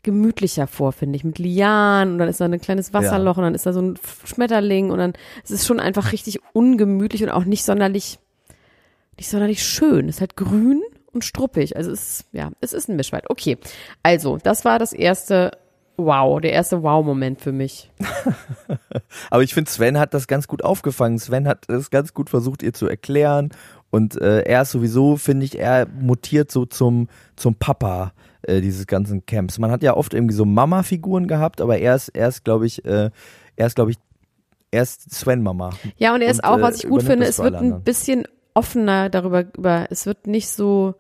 gemütlicher 0.04 0.68
vor, 0.68 0.94
finde 0.94 1.18
ich, 1.18 1.24
mit 1.24 1.40
Lianen 1.40 2.14
und 2.14 2.20
dann 2.20 2.30
ist 2.30 2.40
da 2.40 2.46
ein 2.46 2.62
kleines 2.62 2.94
Wasserloch 2.94 3.38
und 3.38 3.44
dann 3.44 3.56
ist 3.56 3.66
da 3.66 3.74
so 3.74 3.82
ein 3.82 4.00
Schmetterling 4.24 4.92
und 4.92 4.98
dann 4.98 5.14
es 5.44 5.52
ist 5.52 5.68
schon 5.68 5.80
einfach 5.80 6.14
richtig 6.14 6.40
ungemütlich 6.54 7.24
und 7.24 7.30
auch 7.30 7.44
nicht 7.44 7.66
sonderlich 7.66 8.20
nicht 9.18 9.30
sonderlich 9.30 9.64
schön. 9.64 10.08
Es 10.08 10.16
ist 10.16 10.22
halt 10.22 10.38
grün 10.38 10.82
und 11.12 11.26
struppig. 11.26 11.76
Also 11.76 11.92
es 11.92 12.20
ist, 12.20 12.26
ja, 12.32 12.52
es 12.62 12.74
ist 12.74 12.90
ein 12.90 12.96
Mischwald. 12.96 13.30
Okay. 13.30 13.58
Also, 14.02 14.38
das 14.38 14.66
war 14.66 14.80
das 14.80 14.94
erste 14.94 15.52
Wow, 16.00 16.40
der 16.40 16.54
erste 16.54 16.82
Wow-Moment 16.82 17.42
für 17.42 17.52
mich. 17.52 17.92
Aber 19.30 19.44
ich 19.44 19.54
finde, 19.54 19.70
Sven 19.70 20.00
hat 20.00 20.14
das 20.14 20.28
ganz 20.28 20.48
gut 20.48 20.64
aufgefangen. 20.64 21.20
Sven 21.20 21.48
hat 21.48 21.70
es 21.70 21.90
ganz 21.90 22.14
gut 22.14 22.30
versucht, 22.30 22.64
ihr 22.64 22.74
zu 22.74 22.88
erklären. 22.88 23.50
Und 23.90 24.20
äh, 24.22 24.42
er 24.44 24.62
ist 24.62 24.72
sowieso, 24.72 25.18
finde 25.18 25.46
ich, 25.46 25.60
er 25.60 25.88
mutiert 25.88 26.52
so 26.52 26.66
zum, 26.66 27.08
zum 27.36 27.56
Papa 27.56 28.14
äh, 28.44 28.62
dieses 28.62 28.88
ganzen 28.88 29.26
Camps. 29.26 29.60
Man 29.60 29.72
hat 29.72 29.84
ja 29.84 29.96
oft 29.98 30.14
irgendwie 30.14 30.36
so 30.36 30.46
Mama-Figuren 30.46 31.28
gehabt, 31.28 31.60
aber 31.60 31.78
er 31.80 31.96
ist, 31.96 32.10
er 32.10 32.30
ist, 32.30 32.44
glaube 32.46 32.66
ich, 32.66 32.86
äh, 32.86 33.10
er 33.56 33.68
ist, 33.68 33.76
glaube 33.76 33.92
ich, 33.92 33.98
er 34.72 34.84
ist 34.84 35.12
Sven-Mama. 35.14 35.72
Ja, 35.98 36.14
und 36.14 36.22
er 36.22 36.30
ist 36.30 36.44
Und, 36.44 36.50
auch, 36.50 36.60
äh, 36.60 36.62
was 36.62 36.84
ich 36.84 36.90
gut 36.90 37.02
finde, 37.04 37.26
das 37.26 37.40
es 37.40 37.44
wird 37.44 37.56
ein 37.56 37.60
anderen. 37.66 37.84
bisschen 37.84 38.26
offener 38.54 39.10
darüber, 39.10 39.46
über, 39.58 39.88
es 39.90 40.06
wird 40.06 40.28
nicht 40.28 40.50
so, 40.50 40.96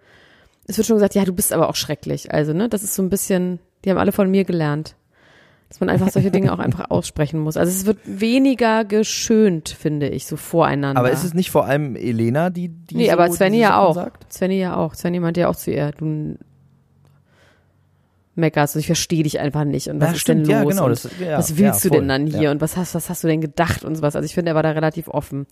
es 0.65 0.77
wird 0.77 0.87
schon 0.87 0.95
gesagt, 0.97 1.15
ja, 1.15 1.25
du 1.25 1.33
bist 1.33 1.53
aber 1.53 1.69
auch 1.69 1.75
schrecklich. 1.75 2.33
Also, 2.33 2.53
ne, 2.53 2.69
das 2.69 2.83
ist 2.83 2.95
so 2.95 3.03
ein 3.03 3.09
bisschen, 3.09 3.59
die 3.85 3.89
haben 3.89 3.97
alle 3.97 4.11
von 4.11 4.29
mir 4.29 4.43
gelernt. 4.43 4.95
Dass 5.69 5.79
man 5.79 5.89
einfach 5.89 6.09
solche 6.09 6.31
Dinge 6.31 6.51
auch 6.51 6.57
einfach 6.59 6.85
aussprechen 6.89 7.39
muss. 7.39 7.55
Also 7.55 7.71
es 7.71 7.85
wird 7.85 7.99
weniger 8.05 8.85
geschönt, 8.85 9.69
finde 9.69 10.09
ich, 10.09 10.25
so 10.25 10.35
voreinander. 10.35 10.99
Aber 10.99 11.11
ist 11.11 11.23
es 11.23 11.35
nicht 11.35 11.51
vor 11.51 11.65
allem 11.65 11.95
Elena, 11.95 12.49
die, 12.49 12.69
die 12.69 12.95
Nee, 12.95 13.05
so 13.07 13.11
aber 13.13 13.29
Svenny 13.29 13.59
ja 13.59 13.77
auch. 13.79 13.93
sagt? 13.93 14.33
Svenny 14.33 14.59
ja 14.59 14.75
auch. 14.77 14.95
Svenny 14.95 15.19
meinte 15.19 15.41
ja 15.41 15.47
auch 15.47 15.55
zu 15.55 15.69
ihr, 15.71 15.91
du 15.91 16.37
meckerst, 18.35 18.75
ich 18.77 18.85
verstehe 18.87 19.23
dich 19.23 19.39
einfach 19.39 19.63
nicht. 19.65 19.89
Und 19.89 19.99
was 19.99 20.09
Ja, 20.09 20.15
ist 20.15 20.21
stimmt, 20.21 20.47
denn 20.47 20.51
ja, 20.51 20.61
los? 20.63 20.71
genau, 20.71 20.85
und 20.85 20.91
das- 20.91 21.09
ja, 21.19 21.37
was 21.37 21.57
willst 21.57 21.83
ja, 21.83 21.89
du 21.89 21.95
denn 21.95 21.99
voll, 22.01 22.07
dann 22.07 22.27
hier? 22.27 22.41
ja. 22.43 22.51
Und 22.51 22.61
was 22.61 22.77
hast, 22.77 22.95
was 22.95 23.09
hast 23.09 23.23
du 23.23 23.27
denn 23.27 23.41
gedacht 23.41 23.83
und 23.83 23.95
sowas? 23.95 24.15
Also 24.15 24.25
ich 24.25 24.33
finde, 24.33 24.51
er 24.51 24.55
war 24.55 24.63
da 24.63 24.71
relativ 24.71 25.07
offen. 25.07 25.45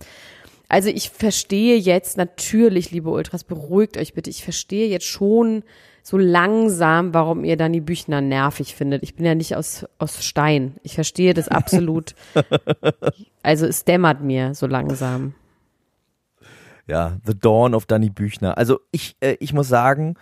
Also 0.68 0.88
ich 0.88 1.10
verstehe 1.10 1.76
jetzt 1.76 2.16
natürlich, 2.16 2.90
liebe 2.90 3.10
Ultras, 3.10 3.44
beruhigt 3.44 3.96
euch 3.98 4.14
bitte. 4.14 4.30
Ich 4.30 4.42
verstehe 4.42 4.88
jetzt 4.88 5.06
schon 5.06 5.62
so 6.08 6.16
langsam, 6.16 7.12
warum 7.12 7.44
ihr 7.44 7.58
Dani 7.58 7.80
Büchner 7.80 8.22
nervig 8.22 8.74
findet. 8.74 9.02
Ich 9.02 9.14
bin 9.14 9.26
ja 9.26 9.34
nicht 9.34 9.56
aus, 9.56 9.84
aus 9.98 10.24
Stein. 10.24 10.76
Ich 10.82 10.94
verstehe 10.94 11.34
das 11.34 11.48
absolut. 11.48 12.14
also 13.42 13.66
es 13.66 13.84
dämmert 13.84 14.22
mir 14.22 14.54
so 14.54 14.66
langsam. 14.66 15.34
Ja, 16.86 17.18
The 17.26 17.38
Dawn 17.38 17.74
of 17.74 17.84
Danny 17.84 18.08
Büchner. 18.08 18.56
Also 18.56 18.80
ich, 18.90 19.16
äh, 19.20 19.36
ich 19.38 19.52
muss 19.52 19.68
sagen, 19.68 20.14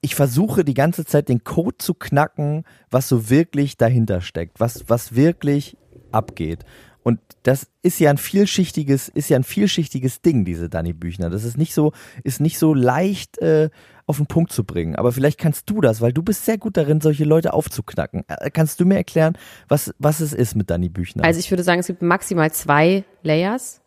ich 0.00 0.14
versuche 0.14 0.64
die 0.64 0.72
ganze 0.72 1.04
Zeit 1.04 1.28
den 1.28 1.44
Code 1.44 1.76
zu 1.76 1.92
knacken, 1.92 2.64
was 2.90 3.06
so 3.06 3.28
wirklich 3.28 3.76
dahinter 3.76 4.22
steckt, 4.22 4.60
was, 4.60 4.88
was 4.88 5.14
wirklich 5.14 5.76
abgeht. 6.10 6.64
Und 7.02 7.20
das 7.42 7.70
ist 7.82 8.00
ja 8.00 8.08
ein 8.08 8.16
vielschichtiges, 8.16 9.10
ist 9.10 9.28
ja 9.28 9.36
ein 9.36 9.44
vielschichtiges 9.44 10.22
Ding, 10.22 10.46
diese 10.46 10.70
Danny 10.70 10.94
Büchner. 10.94 11.28
Das 11.28 11.44
ist 11.44 11.58
nicht 11.58 11.74
so, 11.74 11.92
ist 12.24 12.40
nicht 12.40 12.58
so 12.58 12.72
leicht 12.72 13.36
äh, 13.38 13.68
auf 14.08 14.16
den 14.16 14.26
Punkt 14.26 14.52
zu 14.52 14.64
bringen. 14.64 14.96
Aber 14.96 15.12
vielleicht 15.12 15.38
kannst 15.38 15.68
du 15.68 15.80
das, 15.80 16.00
weil 16.00 16.12
du 16.12 16.22
bist 16.22 16.44
sehr 16.46 16.58
gut 16.58 16.76
darin, 16.76 17.00
solche 17.00 17.24
Leute 17.24 17.52
aufzuknacken. 17.52 18.24
Äh, 18.26 18.50
kannst 18.50 18.80
du 18.80 18.86
mir 18.86 18.96
erklären, 18.96 19.36
was, 19.68 19.94
was 19.98 20.20
es 20.20 20.32
ist 20.32 20.54
mit 20.54 20.70
Danny 20.70 20.88
Büchner? 20.88 21.24
Also 21.24 21.38
ich 21.38 21.50
würde 21.50 21.62
sagen, 21.62 21.80
es 21.80 21.86
gibt 21.86 22.02
maximal 22.02 22.50
zwei 22.50 23.04
Layers. 23.22 23.80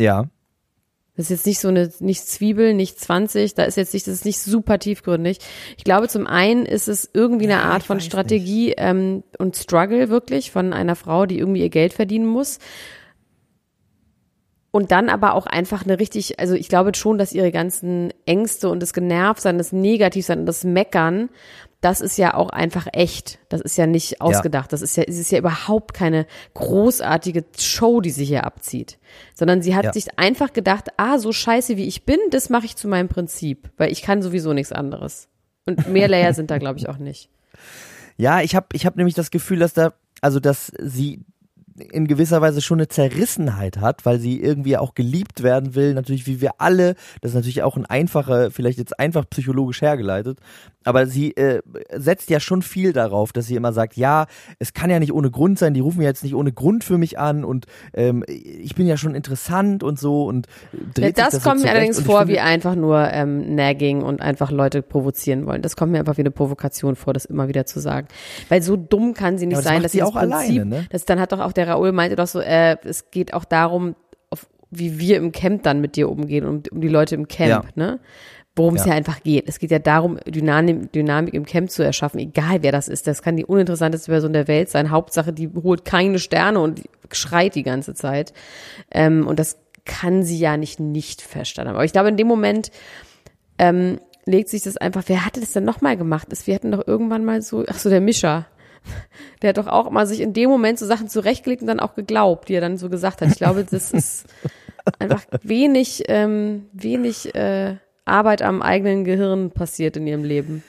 ja. 0.00 0.26
Das 1.16 1.26
ist 1.26 1.30
jetzt 1.30 1.46
nicht 1.46 1.60
so 1.60 1.68
eine, 1.68 1.90
nicht 2.00 2.28
Zwiebel, 2.28 2.74
nicht 2.74 3.00
20, 3.00 3.54
da 3.54 3.64
ist 3.64 3.76
jetzt 3.76 3.94
nicht, 3.94 4.06
das 4.06 4.12
ist 4.16 4.26
nicht 4.26 4.38
super 4.38 4.78
tiefgründig. 4.78 5.38
Ich 5.78 5.84
glaube, 5.84 6.08
zum 6.08 6.26
einen 6.26 6.66
ist 6.66 6.88
es 6.88 7.08
irgendwie 7.10 7.46
eine 7.46 7.62
Art 7.62 7.84
von 7.84 8.00
Strategie 8.00 8.74
ähm, 8.76 9.22
und 9.38 9.56
Struggle 9.56 10.10
wirklich 10.10 10.50
von 10.50 10.74
einer 10.74 10.94
Frau, 10.94 11.24
die 11.24 11.38
irgendwie 11.38 11.62
ihr 11.62 11.70
Geld 11.70 11.94
verdienen 11.94 12.26
muss. 12.26 12.58
Und 14.76 14.90
dann 14.92 15.08
aber 15.08 15.32
auch 15.32 15.46
einfach 15.46 15.84
eine 15.86 15.98
richtig, 15.98 16.38
also 16.38 16.52
ich 16.54 16.68
glaube 16.68 16.94
schon, 16.94 17.16
dass 17.16 17.32
ihre 17.32 17.50
ganzen 17.50 18.12
Ängste 18.26 18.68
und 18.68 18.80
das 18.80 18.92
Genervtsein, 18.92 19.56
das 19.56 19.72
Negativsein 19.72 20.40
und 20.40 20.46
das 20.46 20.64
Meckern, 20.64 21.30
das 21.80 22.02
ist 22.02 22.18
ja 22.18 22.34
auch 22.34 22.50
einfach 22.50 22.86
echt. 22.92 23.38
Das 23.48 23.62
ist 23.62 23.78
ja 23.78 23.86
nicht 23.86 24.20
ausgedacht. 24.20 24.72
Das 24.74 24.82
ist 24.82 24.96
ja, 24.98 25.04
es 25.04 25.16
ist 25.18 25.30
ja 25.32 25.38
überhaupt 25.38 25.94
keine 25.94 26.26
großartige 26.52 27.44
Show, 27.58 28.02
die 28.02 28.10
sie 28.10 28.24
hier 28.26 28.44
abzieht. 28.44 28.98
Sondern 29.34 29.62
sie 29.62 29.74
hat 29.74 29.84
Ja. 29.86 29.92
sich 29.94 30.18
einfach 30.18 30.52
gedacht, 30.52 30.88
ah, 30.98 31.18
so 31.18 31.32
scheiße 31.32 31.78
wie 31.78 31.86
ich 31.86 32.04
bin, 32.04 32.18
das 32.30 32.50
mache 32.50 32.66
ich 32.66 32.76
zu 32.76 32.86
meinem 32.86 33.08
Prinzip. 33.08 33.70
Weil 33.78 33.90
ich 33.92 34.02
kann 34.02 34.20
sowieso 34.20 34.52
nichts 34.52 34.72
anderes. 34.72 35.28
Und 35.64 35.88
mehr 35.88 36.08
Layer 36.08 36.34
sind 36.34 36.50
da, 36.50 36.58
glaube 36.58 36.78
ich, 36.78 36.88
auch 36.88 36.98
nicht. 36.98 37.30
Ja, 38.18 38.42
ich 38.42 38.54
habe 38.54 38.66
ich 38.72 38.84
hab 38.84 38.96
nämlich 38.96 39.14
das 39.14 39.30
Gefühl, 39.30 39.58
dass 39.58 39.72
da, 39.72 39.94
also 40.20 40.38
dass 40.38 40.70
sie 40.78 41.20
in 41.78 42.06
gewisser 42.06 42.40
Weise 42.40 42.62
schon 42.62 42.78
eine 42.78 42.88
Zerrissenheit 42.88 43.78
hat, 43.78 44.06
weil 44.06 44.18
sie 44.18 44.40
irgendwie 44.40 44.76
auch 44.76 44.94
geliebt 44.94 45.42
werden 45.42 45.74
will, 45.74 45.94
natürlich 45.94 46.26
wie 46.26 46.40
wir 46.40 46.52
alle. 46.58 46.94
Das 47.20 47.32
ist 47.32 47.34
natürlich 47.34 47.62
auch 47.62 47.76
ein 47.76 47.86
einfacher, 47.86 48.50
vielleicht 48.50 48.78
jetzt 48.78 48.98
einfach 48.98 49.28
psychologisch 49.28 49.82
hergeleitet, 49.82 50.38
aber 50.86 51.06
sie 51.06 51.36
äh, 51.36 51.60
setzt 51.94 52.30
ja 52.30 52.40
schon 52.40 52.62
viel 52.62 52.92
darauf, 52.94 53.32
dass 53.32 53.46
sie 53.46 53.56
immer 53.56 53.72
sagt, 53.74 53.96
ja, 53.96 54.26
es 54.58 54.72
kann 54.72 54.88
ja 54.88 54.98
nicht 54.98 55.12
ohne 55.12 55.30
Grund 55.30 55.58
sein, 55.58 55.74
die 55.74 55.80
rufen 55.80 56.00
ja 56.00 56.08
jetzt 56.08 56.22
nicht 56.24 56.34
ohne 56.34 56.52
Grund 56.52 56.84
für 56.84 56.96
mich 56.96 57.18
an 57.18 57.44
und 57.44 57.66
ähm, 57.92 58.24
ich 58.28 58.74
bin 58.74 58.86
ja 58.86 58.96
schon 58.96 59.14
interessant 59.14 59.82
und 59.82 59.98
so 59.98 60.24
und 60.24 60.46
dreht 60.94 61.18
Ja, 61.18 61.24
das, 61.26 61.42
so 61.42 61.48
kommt 61.50 61.62
mir 61.62 61.70
allerdings 61.70 62.00
vor 62.00 62.20
finde- 62.20 62.34
wie 62.34 62.38
einfach 62.40 62.74
nur 62.76 63.10
ähm, 63.12 63.54
Nagging 63.54 64.02
und 64.02 64.20
einfach 64.22 64.50
Leute 64.50 64.80
provozieren 64.80 65.44
wollen. 65.46 65.60
Das 65.60 65.76
kommt 65.76 65.92
mir 65.92 65.98
einfach 65.98 66.16
wie 66.16 66.22
eine 66.22 66.30
Provokation 66.30 66.96
vor, 66.96 67.12
das 67.12 67.24
immer 67.24 67.48
wieder 67.48 67.66
zu 67.66 67.80
sagen. 67.80 68.06
Weil 68.48 68.62
so 68.62 68.76
dumm 68.76 69.12
kann 69.12 69.38
sie 69.38 69.46
nicht 69.46 69.56
Ja, 69.56 69.62
das 69.62 69.70
sein, 69.72 69.82
dass 69.82 69.92
sie 69.92 69.98
das 69.98 70.08
auch 70.08 70.16
alleine, 70.16 70.60
Prinzip, 70.60 70.64
ne? 70.66 70.86
das 70.90 71.04
dann 71.04 71.20
hat 71.20 71.32
doch 71.32 71.40
auch 71.40 71.52
der 71.52 71.68
Raoul 71.68 71.92
meinte 71.92 72.14
doch 72.16 72.26
so, 72.28 72.40
äh, 72.40 72.76
es 72.84 73.10
geht 73.10 73.34
auch 73.34 73.44
darum, 73.44 73.96
wie 74.70 74.98
wir 74.98 75.16
im 75.16 75.32
Camp 75.32 75.62
dann 75.62 75.80
mit 75.80 75.96
dir 75.96 76.08
umgehen 76.10 76.44
und 76.44 76.70
um 76.72 76.80
die 76.80 76.88
Leute 76.88 77.14
im 77.14 77.28
Camp, 77.28 77.48
Ja. 77.48 77.62
ne? 77.76 78.00
Worum 78.56 78.74
es 78.76 78.84
Ja. 78.86 78.92
ja 78.92 78.94
einfach 78.96 79.22
geht. 79.22 79.48
Es 79.48 79.58
geht 79.58 79.70
ja 79.70 79.78
darum, 79.78 80.18
Dynamik, 80.26 80.90
Dynamik 80.92 81.34
im 81.34 81.44
Camp 81.44 81.70
zu 81.70 81.82
erschaffen, 81.82 82.18
egal 82.18 82.62
wer 82.62 82.72
das 82.72 82.88
ist. 82.88 83.06
Das 83.06 83.22
kann 83.22 83.36
die 83.36 83.44
uninteressanteste 83.44 84.10
Person 84.10 84.32
der 84.32 84.48
Welt 84.48 84.70
sein. 84.70 84.90
Hauptsache, 84.90 85.32
die 85.32 85.50
holt 85.62 85.84
keine 85.84 86.18
Sterne 86.18 86.60
und 86.60 86.82
schreit 87.12 87.54
die 87.54 87.62
ganze 87.62 87.94
Zeit. 87.94 88.32
Ähm, 88.90 89.26
und 89.26 89.38
das 89.38 89.58
kann 89.84 90.22
sie 90.24 90.38
ja 90.38 90.56
nicht 90.56 90.80
nicht 90.80 91.20
verstanden 91.22 91.68
haben. 91.68 91.76
Aber 91.76 91.84
ich 91.84 91.92
glaube, 91.92 92.08
in 92.08 92.16
dem 92.16 92.26
Moment 92.26 92.70
ähm, 93.58 94.00
legt 94.24 94.48
sich 94.48 94.62
das 94.62 94.76
einfach, 94.76 95.04
wer 95.06 95.24
hatte 95.24 95.40
das 95.40 95.52
denn 95.52 95.64
nochmal 95.64 95.96
gemacht? 95.96 96.28
Wir 96.46 96.54
hatten 96.54 96.72
doch 96.72 96.86
irgendwann 96.86 97.24
mal 97.24 97.42
so, 97.42 97.64
ach 97.68 97.78
so, 97.78 97.90
der 97.90 98.00
Mischer. 98.00 98.46
Der 99.42 99.48
hat 99.50 99.58
doch 99.58 99.66
auch 99.66 99.90
mal 99.90 100.06
sich 100.06 100.20
in 100.20 100.32
dem 100.32 100.48
Moment 100.48 100.78
so 100.78 100.86
Sachen 100.86 101.08
zurechtgelegt 101.08 101.60
und 101.60 101.66
dann 101.68 101.80
auch 101.80 101.94
geglaubt, 101.94 102.48
die 102.48 102.54
er 102.54 102.60
dann 102.60 102.78
so 102.78 102.88
gesagt 102.88 103.20
hat. 103.20 103.28
Ich 103.28 103.36
glaube, 103.36 103.66
das 103.68 103.90
ist 103.92 104.26
einfach 105.00 105.26
wenig, 105.42 106.04
ähm, 106.06 106.66
wenig 106.72 107.34
äh, 107.34 107.76
Arbeit 108.06 108.40
am 108.42 108.62
eigenen 108.62 109.04
Gehirn 109.04 109.50
passiert 109.50 109.96
in 109.96 110.06
ihrem 110.06 110.24
Leben. 110.24 110.62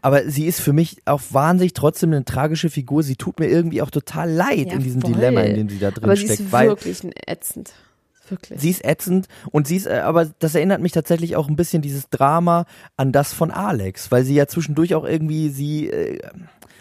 Aber 0.00 0.28
sie 0.30 0.46
ist 0.46 0.60
für 0.60 0.72
mich 0.72 0.96
auch 1.04 1.20
wahnsinnig 1.30 1.74
trotzdem 1.74 2.12
eine 2.12 2.24
tragische 2.24 2.70
Figur. 2.70 3.02
Sie 3.02 3.16
tut 3.16 3.38
mir 3.38 3.48
irgendwie 3.48 3.82
auch 3.82 3.90
total 3.90 4.30
leid 4.30 4.68
Ja, 4.68 4.72
in 4.74 4.82
diesem 4.82 5.02
voll. 5.02 5.12
Dilemma, 5.12 5.42
in 5.42 5.56
dem 5.56 5.68
sie 5.68 5.78
da 5.78 5.90
drin 5.90 6.04
Aber 6.04 6.16
sie 6.16 6.24
steckt. 6.24 6.40
ist 6.40 6.52
weil 6.52 6.68
wirklich 6.68 7.02
ätzend. 7.26 7.72
Wirklich. 8.28 8.60
sie 8.60 8.70
ist 8.70 8.84
ätzend 8.84 9.26
und 9.50 9.66
sie 9.66 9.76
ist, 9.76 9.86
äh, 9.86 10.00
aber 10.04 10.26
das 10.38 10.54
erinnert 10.54 10.80
mich 10.80 10.92
tatsächlich 10.92 11.36
auch 11.36 11.48
ein 11.48 11.56
bisschen 11.56 11.82
dieses 11.82 12.08
Drama 12.08 12.64
an 12.96 13.12
das 13.12 13.34
von 13.34 13.50
Alex, 13.50 14.10
weil 14.10 14.24
sie 14.24 14.34
ja 14.34 14.46
zwischendurch 14.46 14.94
auch 14.94 15.04
irgendwie 15.04 15.50
sie, 15.50 15.90
äh, 15.90 16.18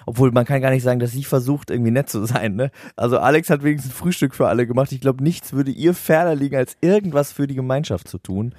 obwohl 0.06 0.32
man 0.32 0.46
kann 0.46 0.62
gar 0.62 0.70
nicht 0.70 0.84
sagen, 0.84 1.00
dass 1.02 1.12
sie 1.12 1.24
versucht 1.26 1.70
irgendwie 1.70 1.92
nett 1.92 2.10
zu 2.10 2.24
sein, 2.26 2.56
ne? 2.56 2.72
Also 2.96 3.18
Alex 3.20 3.50
hat 3.50 3.64
wenigstens 3.64 3.92
Frühstück 3.94 4.34
für 4.34 4.48
alle 4.48 4.66
gemacht. 4.66 4.92
Ich 4.94 5.02
glaube, 5.02 5.24
nichts 5.24 5.52
würde 5.52 5.72
ihr 5.72 5.94
ferner 5.94 6.36
liegen, 6.36 6.56
als 6.56 6.78
irgendwas 6.80 7.34
für 7.34 7.48
die 7.48 7.56
Gemeinschaft 7.56 8.08
zu 8.08 8.18
tun. 8.20 8.54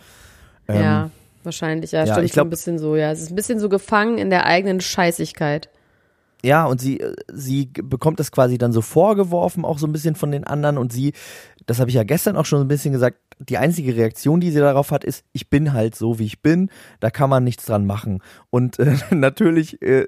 Ähm, 0.75 0.83
ja, 0.83 1.11
wahrscheinlich. 1.45 1.93
Ja, 1.93 2.05
ja, 2.05 2.13
stimmt 2.15 2.27
ich 2.27 2.33
so 2.33 2.37
glaub- 2.37 2.47
ein 2.47 2.51
bisschen 2.51 2.79
so. 2.79 2.97
Ja, 2.97 3.11
es 3.13 3.21
ist 3.23 3.31
ein 3.31 3.37
bisschen 3.37 3.59
so 3.61 3.69
gefangen 3.69 4.19
in 4.19 4.31
der 4.31 4.47
eigenen 4.47 4.81
Scheißigkeit. 4.81 5.69
Ja, 6.45 6.65
und 6.67 6.81
sie, 6.81 6.99
äh, 7.01 7.15
sie 7.33 7.67
bekommt 7.67 8.19
das 8.19 8.33
quasi 8.33 8.59
dann 8.59 8.73
so 8.73 8.81
vorgeworfen, 8.83 9.65
auch 9.65 9.79
so 9.79 9.87
ein 9.87 9.93
bisschen 9.93 10.17
von 10.17 10.33
den 10.33 10.45
anderen. 10.45 10.77
Und 10.77 10.93
sie, 10.93 11.13
das 11.67 11.79
habe 11.79 11.89
ich 11.91 11.95
ja 11.95 12.03
gestern 12.03 12.37
auch 12.37 12.47
schon 12.47 12.61
ein 12.61 12.69
bisschen 12.69 12.93
gesagt, 12.93 13.19
die 13.39 13.59
einzige 13.59 13.97
Reaktion, 13.97 14.41
die 14.41 14.51
sie 14.51 14.59
darauf 14.59 14.91
hat, 14.91 15.05
ist, 15.05 15.25
ich 15.33 15.51
bin 15.51 15.73
halt 15.73 15.95
so, 15.95 16.19
wie 16.19 16.27
ich 16.27 16.43
bin, 16.43 16.69
da 17.01 17.11
kann 17.11 17.31
man 17.31 17.45
nichts 17.45 17.65
dran 17.67 17.87
machen. 17.87 18.23
Und 18.51 18.79
äh, 18.81 18.97
natürlich 19.11 19.81
äh, 19.83 20.07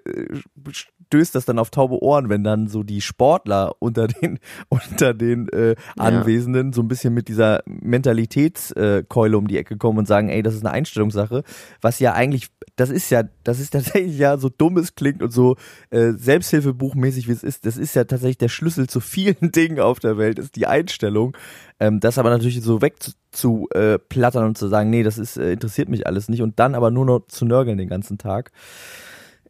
stößt 1.07 1.35
das 1.35 1.45
dann 1.45 1.59
auf 1.59 1.71
taube 1.71 2.03
Ohren, 2.03 2.29
wenn 2.29 2.45
dann 2.45 2.69
so 2.69 2.83
die 2.83 3.01
Sportler 3.01 3.75
unter 3.79 4.07
den, 4.09 4.39
unter 4.69 5.15
den 5.15 5.49
äh, 5.49 5.77
Anwesenden 5.97 6.73
so 6.73 6.83
ein 6.83 6.89
bisschen 6.89 7.15
mit 7.15 7.29
dieser 7.29 7.63
Mentalitätskeule 7.67 9.39
um 9.39 9.49
die 9.49 9.59
Ecke 9.59 9.77
kommen 9.77 9.99
und 9.99 10.09
sagen, 10.09 10.29
ey, 10.29 10.43
das 10.43 10.55
ist 10.55 10.65
eine 10.65 10.73
Einstellungssache, 10.73 11.45
was 11.81 11.99
ja 12.01 12.13
eigentlich, 12.15 12.49
das 12.77 12.91
ist 12.91 13.11
ja, 13.11 13.23
das 13.45 13.61
ist 13.61 13.71
tatsächlich 13.73 14.19
ja 14.19 14.37
so 14.39 14.49
dumm 14.49 14.77
es 14.77 14.95
klingt 14.95 15.23
und 15.23 15.33
so 15.33 15.57
äh, 15.91 16.13
Selbsthilfebuchmäßig 16.13 17.29
wie 17.29 17.33
es 17.33 17.43
ist, 17.43 17.67
das 17.67 17.77
ist 17.77 17.95
ja 17.95 18.05
tatsächlich 18.05 18.39
der 18.39 18.49
Schlüssel 18.49 18.89
zu 18.89 19.01
vielen 19.01 19.37
Dingen 19.53 19.81
auf 19.81 20.01
der 20.01 20.19
Welt, 20.19 20.39
ist 20.39 20.57
die 20.57 20.67
Einstellung. 20.67 21.37
Ähm, 21.81 22.01
das 22.01 22.19
aber 22.19 22.31
natürlich 22.31 22.63
so 22.63 22.83
weg 22.83 23.03
zu, 23.03 23.13
zu 23.33 23.69
äh, 23.75 23.99
plattern 23.99 24.47
und 24.47 24.59
zu 24.59 24.69
sagen, 24.69 24.91
nee, 24.91 25.03
das 25.03 25.19
ist, 25.19 25.37
äh, 25.37 25.53
interessiert 25.53 25.89
mich 25.89 26.07
alles 26.07 26.29
nicht 26.29 26.43
und 26.43 26.59
dann 26.59 26.75
aber 26.75 26.91
nur 26.91 27.05
noch 27.05 27.27
zu 27.27 27.45
nörgeln 27.45 27.79
den 27.79 27.89
ganzen 27.89 28.17
Tag 28.17 28.53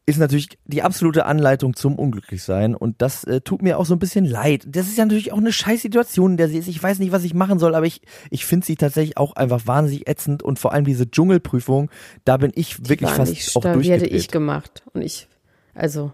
ist 0.06 0.18
natürlich 0.18 0.58
die 0.66 0.82
absolute 0.82 1.24
Anleitung 1.24 1.74
zum 1.74 1.98
Unglücklichsein 1.98 2.74
und 2.74 3.00
das 3.00 3.24
äh, 3.24 3.40
tut 3.40 3.62
mir 3.62 3.78
auch 3.78 3.86
so 3.86 3.94
ein 3.94 3.98
bisschen 3.98 4.26
leid. 4.26 4.64
Das 4.66 4.86
ist 4.86 4.98
ja 4.98 5.04
natürlich 5.04 5.32
auch 5.32 5.38
eine 5.38 5.52
scheiß 5.52 5.80
Situation, 5.80 6.32
in 6.32 6.36
der 6.36 6.48
sie 6.48 6.58
ist. 6.58 6.68
Ich 6.68 6.82
weiß 6.82 6.98
nicht, 6.98 7.12
was 7.12 7.24
ich 7.24 7.32
machen 7.32 7.58
soll, 7.58 7.74
aber 7.74 7.86
ich, 7.86 8.02
ich 8.30 8.44
finde 8.44 8.66
sie 8.66 8.76
tatsächlich 8.76 9.16
auch 9.16 9.34
einfach 9.34 9.66
wahnsinnig 9.66 10.06
ätzend 10.06 10.42
und 10.42 10.58
vor 10.58 10.72
allem 10.72 10.84
diese 10.84 11.10
Dschungelprüfung, 11.10 11.90
da 12.24 12.36
bin 12.36 12.52
ich 12.54 12.76
Die 12.76 12.90
wirklich 12.90 13.10
fast 13.10 13.32
nicht 13.32 13.56
auch 13.56 13.62
stark. 13.62 13.80
Die 13.80 13.90
hätte 13.90 14.00
durchgedreht. 14.00 14.20
ich 14.20 14.28
gemacht. 14.28 14.82
Und 14.92 15.00
ich, 15.00 15.26
also, 15.74 16.12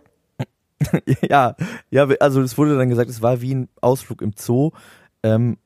ja, 1.28 1.56
ja, 1.90 2.09
also 2.20 2.40
es 2.42 2.56
wurde 2.56 2.78
dann 2.78 2.88
gesagt, 2.88 3.11
es 3.11 3.23
war 3.23 3.40
wie 3.40 3.54
ein 3.54 3.68
Ausflug 3.80 4.23
im 4.23 4.32
Zoo. 4.37 4.70
Ähm, 5.23 5.59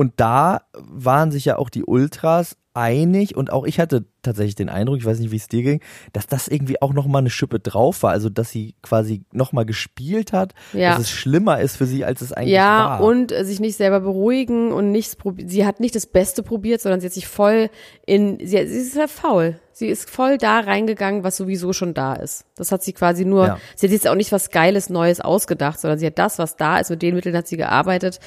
und 0.00 0.14
da 0.16 0.62
waren 0.72 1.30
sich 1.30 1.44
ja 1.44 1.58
auch 1.58 1.68
die 1.68 1.84
Ultras 1.84 2.56
einig 2.72 3.36
und 3.36 3.52
auch 3.52 3.66
ich 3.66 3.78
hatte 3.80 4.06
tatsächlich 4.22 4.54
den 4.54 4.68
Eindruck, 4.68 4.96
ich 4.98 5.04
weiß 5.04 5.18
nicht, 5.18 5.30
wie 5.32 5.36
es 5.36 5.48
dir 5.48 5.62
ging, 5.62 5.80
dass 6.12 6.26
das 6.26 6.46
irgendwie 6.48 6.80
auch 6.80 6.92
nochmal 6.92 7.20
eine 7.20 7.28
Schippe 7.30 7.58
drauf 7.58 8.02
war. 8.02 8.12
Also, 8.12 8.28
dass 8.30 8.50
sie 8.50 8.76
quasi 8.80 9.24
nochmal 9.32 9.66
gespielt 9.66 10.32
hat, 10.32 10.54
Ja. 10.72 10.90
dass 10.92 11.00
es 11.00 11.10
schlimmer 11.10 11.60
ist 11.60 11.76
für 11.76 11.86
sie, 11.86 12.04
als 12.04 12.20
es 12.22 12.32
eigentlich 12.32 12.54
ja, 12.54 12.90
war. 12.90 13.00
und 13.02 13.32
äh, 13.32 13.44
sich 13.44 13.60
nicht 13.60 13.76
selber 13.76 14.00
beruhigen 14.00 14.72
und 14.72 14.92
nichts 14.92 15.16
probieren. 15.16 15.48
Sie 15.48 15.66
hat 15.66 15.80
nicht 15.80 15.94
das 15.96 16.06
Beste 16.06 16.42
probiert, 16.42 16.80
sondern 16.80 17.00
sie 17.00 17.06
hat 17.08 17.12
sich 17.12 17.26
voll 17.26 17.70
in, 18.06 18.38
sie, 18.38 18.46
sie 18.46 18.78
ist 18.78 18.96
ja 18.96 19.08
faul. 19.08 19.58
Sie 19.72 19.88
ist 19.88 20.08
voll 20.08 20.38
da 20.38 20.60
reingegangen, 20.60 21.24
was 21.24 21.36
sowieso 21.36 21.72
schon 21.72 21.92
da 21.94 22.14
ist. 22.14 22.44
Das 22.56 22.70
hat 22.72 22.82
sie 22.84 22.92
quasi 22.92 23.24
nur, 23.24 23.46
Ja. 23.46 23.58
sie 23.74 23.86
hat 23.86 23.92
jetzt 23.92 24.06
auch 24.06 24.14
nicht 24.14 24.32
was 24.32 24.50
Geiles, 24.50 24.90
Neues 24.90 25.20
ausgedacht, 25.20 25.80
sondern 25.80 25.98
sie 25.98 26.06
hat 26.06 26.18
das, 26.18 26.38
was 26.38 26.56
da 26.56 26.78
ist, 26.78 26.90
mit 26.90 27.02
den 27.02 27.14
Mitteln 27.14 27.36
hat 27.36 27.48
sie 27.48 27.56
gearbeitet, 27.56 28.20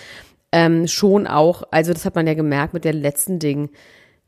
ähm, 0.53 0.88
schon 0.88 1.27
auch, 1.27 1.63
also 1.72 1.91
das 1.91 2.05
hat 2.05 2.15
man 2.15 2.27
ja 2.27 2.33
gemerkt 2.36 2.74
mit 2.74 2.86
der 2.86 2.93
letzten 2.93 3.39
Ding, 3.39 3.69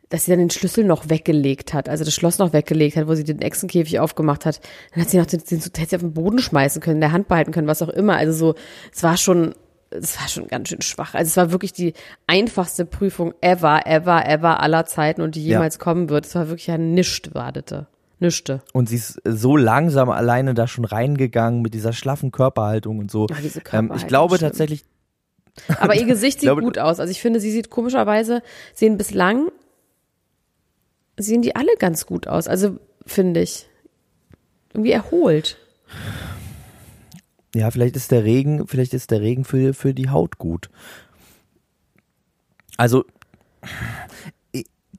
dass 0.10 0.26
sie 0.26 0.32
dann 0.32 0.40
den 0.40 0.50
Schlüssel 0.50 0.84
noch 0.84 1.10
weggelegt 1.10 1.74
hat, 1.74 1.88
also 1.90 2.04
das 2.04 2.14
Schloss 2.14 2.38
noch 2.38 2.54
weggelegt 2.54 2.96
hat, 2.98 3.08
wo 3.08 3.16
sie 3.16 3.24
den 3.24 3.42
Echsenkäfig 3.42 4.00
aufgemacht 4.00 4.46
hat. 4.46 4.60
Dann 4.94 5.02
hat 5.04 5.10
sie 5.10 5.18
noch 5.18 5.26
den, 5.26 5.40
den, 5.40 5.60
den 5.60 5.72
hätte 5.78 5.90
sie 5.90 5.96
auf 5.96 6.02
den 6.02 6.14
Boden 6.14 6.40
schmeißen 6.40 6.82
können, 6.82 6.98
in 6.98 7.02
der 7.02 7.12
Hand 7.12 7.28
behalten 7.28 7.52
können, 7.52 7.68
was 7.68 7.82
auch 7.82 7.90
immer. 7.90 8.16
Also 8.18 8.34
so, 8.34 8.56
es 8.94 9.02
war 9.02 9.18
schon, 9.18 9.56
es 9.90 10.20
war 10.20 10.28
schon 10.28 10.48
ganz 10.48 10.70
schön 10.70 10.82
schwach. 10.82 11.16
Also 11.16 11.30
es 11.30 11.38
war 11.38 11.52
wirklich 11.52 11.74
die 11.74 11.94
einfachste 12.28 12.86
Prüfung 12.86 13.34
ever, 13.42 13.88
ever, 13.88 14.28
ever 14.28 14.60
aller 14.62 14.86
Zeiten 14.86 15.22
und 15.22 15.36
die 15.36 15.44
Ja. 15.44 15.54
jemals 15.54 15.80
kommen 15.80 16.10
wird. 16.10 16.26
Es 16.26 16.36
war 16.36 16.50
wirklich 16.50 16.68
ja 16.68 16.78
nischt 16.78 17.34
wartete. 17.34 17.88
Nischte. 18.20 18.62
Und 18.74 18.88
sie 18.88 18.96
ist 18.96 19.20
so 19.26 19.58
langsam 19.58 20.10
alleine 20.10 20.54
da 20.54 20.68
schon 20.68 20.86
reingegangen 20.86 21.62
mit 21.62 21.74
dieser 21.74 21.92
schlaffen 21.94 22.32
Körperhaltung 22.32 23.00
und 23.00 23.12
so. 23.12 23.28
Ja, 23.30 23.36
diese 23.42 23.58
ähm, 23.58 23.58
ich 23.58 23.64
Körperhaltung, 23.64 24.08
glaube 24.08 24.38
schlimm. 24.38 24.50
tatsächlich, 24.50 24.86
Aber 25.80 25.96
ihr 25.96 26.06
Gesicht 26.08 26.40
sieht 26.40 26.48
glaube- 26.48 26.62
gut 26.62 26.78
aus. 26.80 27.00
Also 27.00 27.12
ich 27.12 27.22
finde, 27.22 27.40
sie 27.40 27.52
sieht 27.52 27.70
komischerweise, 27.70 28.42
sehen 28.74 28.98
bislang, 28.98 29.50
sehen 31.18 31.42
die 31.42 31.56
alle 31.56 31.76
ganz 31.80 32.06
gut 32.06 32.28
aus. 32.28 32.48
Also 32.48 32.78
finde 33.06 33.42
ich. 33.42 33.68
Irgendwie 34.74 34.92
erholt. 34.92 35.58
Ja, 37.56 37.72
vielleicht 37.72 37.96
ist 37.96 38.12
der 38.12 38.26
Regen, 38.26 38.68
vielleicht 38.68 38.94
ist 38.94 39.12
der 39.12 39.22
Regen 39.22 39.46
für, 39.46 39.74
für 39.74 39.94
die 39.94 40.10
Haut 40.10 40.38
gut. 40.38 40.70
Also, 42.76 43.06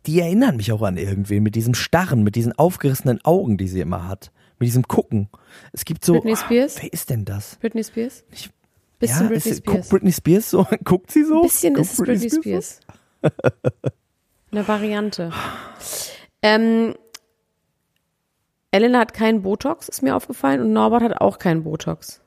die 0.06 0.20
erinnern 0.20 0.56
mich 0.56 0.72
auch 0.72 0.80
an 0.82 0.96
irgendwen 0.96 1.42
mit 1.42 1.54
diesem 1.56 1.74
Starren, 1.74 2.22
mit 2.22 2.36
diesen 2.36 2.52
aufgerissenen 2.56 3.22
Augen, 3.24 3.58
die 3.58 3.68
sie 3.68 3.80
immer 3.80 4.08
hat. 4.08 4.30
Mit 4.58 4.68
diesem 4.68 4.84
Gucken. 4.88 5.28
Es 5.72 5.84
gibt 5.84 6.02
so. 6.04 6.14
Britney 6.14 6.36
Spears? 6.36 6.76
Ah, 6.78 6.82
wer 6.84 6.92
ist 6.94 7.10
denn 7.10 7.26
das? 7.26 7.56
Britney 7.56 7.84
Spears? 7.84 8.24
Ich- 8.30 8.48
Bisschen 8.98 9.22
ja, 9.22 9.28
Britney 9.28 9.50
ist, 9.50 9.58
Spears. 9.58 9.76
Guckt 9.76 9.88
Britney 9.90 10.12
Spears 10.12 10.50
so? 10.50 10.66
Guckt 10.84 11.10
sie 11.10 11.24
so? 11.24 11.36
Ein 11.36 11.42
bisschen 11.42 11.74
Guckt 11.74 11.86
ist 11.86 11.92
es 11.92 12.04
Britney 12.04 12.28
so? 12.28 12.40
Spears. 12.40 12.80
Eine 14.52 14.68
Variante. 14.68 15.32
Ähm, 16.42 16.94
Elena 18.70 19.00
hat 19.00 19.14
keinen 19.14 19.42
Botox, 19.42 19.88
ist 19.88 20.02
mir 20.02 20.14
aufgefallen, 20.16 20.60
und 20.60 20.72
Norbert 20.72 21.02
hat 21.02 21.20
auch 21.20 21.38
keinen 21.38 21.64
Botox. 21.64 22.20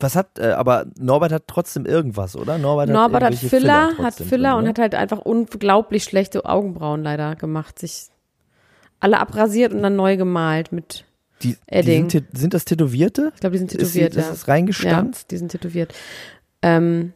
Was 0.00 0.16
hat, 0.16 0.38
äh, 0.38 0.52
aber 0.52 0.86
Norbert 0.98 1.32
hat 1.32 1.44
trotzdem 1.46 1.84
irgendwas, 1.84 2.34
oder? 2.34 2.56
Norbert, 2.56 2.88
Norbert 2.88 3.22
hat 3.22 3.32
irgendwelche 3.32 3.48
Filler, 3.48 3.98
hat 3.98 4.14
Filler 4.14 4.56
und 4.56 4.62
oder? 4.62 4.70
hat 4.70 4.78
halt 4.78 4.94
einfach 4.94 5.18
unglaublich 5.18 6.04
schlechte 6.04 6.46
Augenbrauen 6.46 7.02
leider 7.02 7.36
gemacht. 7.36 7.78
Sich 7.78 8.08
alle 8.98 9.18
abrasiert 9.18 9.74
und 9.74 9.82
dann 9.82 9.96
neu 9.96 10.16
gemalt 10.16 10.72
mit, 10.72 11.04
die, 11.42 11.56
die 11.72 11.82
sind, 11.82 12.24
sind 12.32 12.54
das 12.54 12.64
Tätowierte? 12.64 13.32
ich 13.34 13.40
glaube, 13.40 13.52
die 13.52 13.58
sind 13.58 13.72
Ist 13.72 13.92
tätowiert, 13.92 14.16
das 14.16 14.26
ja. 14.26 14.32
ist 14.32 14.48
reingestanzt? 14.48 15.22
Ja, 15.22 15.26
die 15.30 15.36
sind 15.38 15.52
tätowiert. 15.52 15.94
Ähm, 16.62 17.12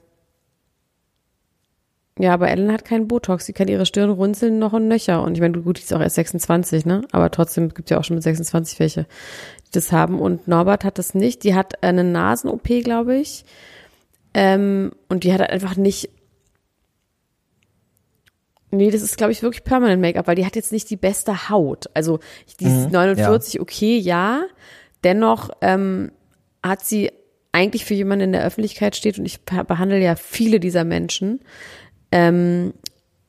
ja, 2.19 2.33
aber 2.33 2.49
Ellen 2.49 2.73
hat 2.73 2.85
keinen 2.85 3.09
Botox. 3.09 3.45
Sie 3.45 3.53
kann 3.53 3.67
ihre 3.67 3.87
Stirn 3.87 4.11
runzeln 4.11 4.59
noch 4.61 4.73
und 4.73 4.87
nöcher. 4.87 5.23
Und 5.23 5.35
ich 5.35 5.41
meine, 5.41 5.61
gut, 5.61 5.79
die 5.79 5.83
ist 5.83 5.93
auch 5.93 6.01
erst 6.01 6.15
26, 6.15 6.87
ne? 6.87 7.03
Aber 7.11 7.31
trotzdem 7.31 7.71
gibt 7.75 7.91
ja 7.91 7.99
auch 7.99 8.05
schon 8.05 8.15
mit 8.15 8.23
26 8.23 8.79
welche, 8.79 9.07
die 9.67 9.73
das 9.73 9.91
haben. 9.91 10.21
Und 10.21 10.47
Norbert 10.47 10.85
hat 10.85 10.99
das 10.99 11.15
nicht. 11.15 11.43
Die 11.43 11.57
hat 11.57 11.83
eine 11.83 12.05
Nasen-OP, 12.05 12.69
glaube 12.85 13.17
ich. 13.17 13.45
Ähm, 14.33 14.93
und 15.09 15.25
die 15.25 15.33
hat 15.33 15.41
halt 15.41 15.51
einfach 15.51 15.77
nicht. 15.77 16.11
Nee, 18.77 18.91
das 18.91 19.03
ist, 19.03 19.17
glaube 19.17 19.33
ich, 19.33 19.43
wirklich 19.43 19.65
Permanent 19.65 20.01
Make-up, 20.01 20.27
weil 20.27 20.37
die 20.37 20.47
hat 20.47 20.57
jetzt 20.57 20.73
nicht 20.73 20.91
die 20.91 20.97
beste 20.97 21.49
Haut. 21.49 21.87
Also 21.95 22.21
die 22.61 22.67
ist 22.67 22.91
49, 22.91 23.61
okay, 23.61 23.99
ja. 23.99 24.45
Dennoch 25.03 25.51
ähm, 25.61 26.13
hat 26.63 26.85
sie 26.85 27.11
eigentlich 27.53 27.85
für 27.85 27.95
jemanden 27.95 28.25
in 28.25 28.33
der 28.33 28.45
Öffentlichkeit 28.45 28.97
steht 28.97 29.19
und 29.19 29.25
ich 29.25 29.43
behandle 29.43 30.01
ja 30.01 30.17
viele 30.17 30.59
dieser 30.59 30.85
Menschen, 30.85 31.41
ähm, 32.11 32.75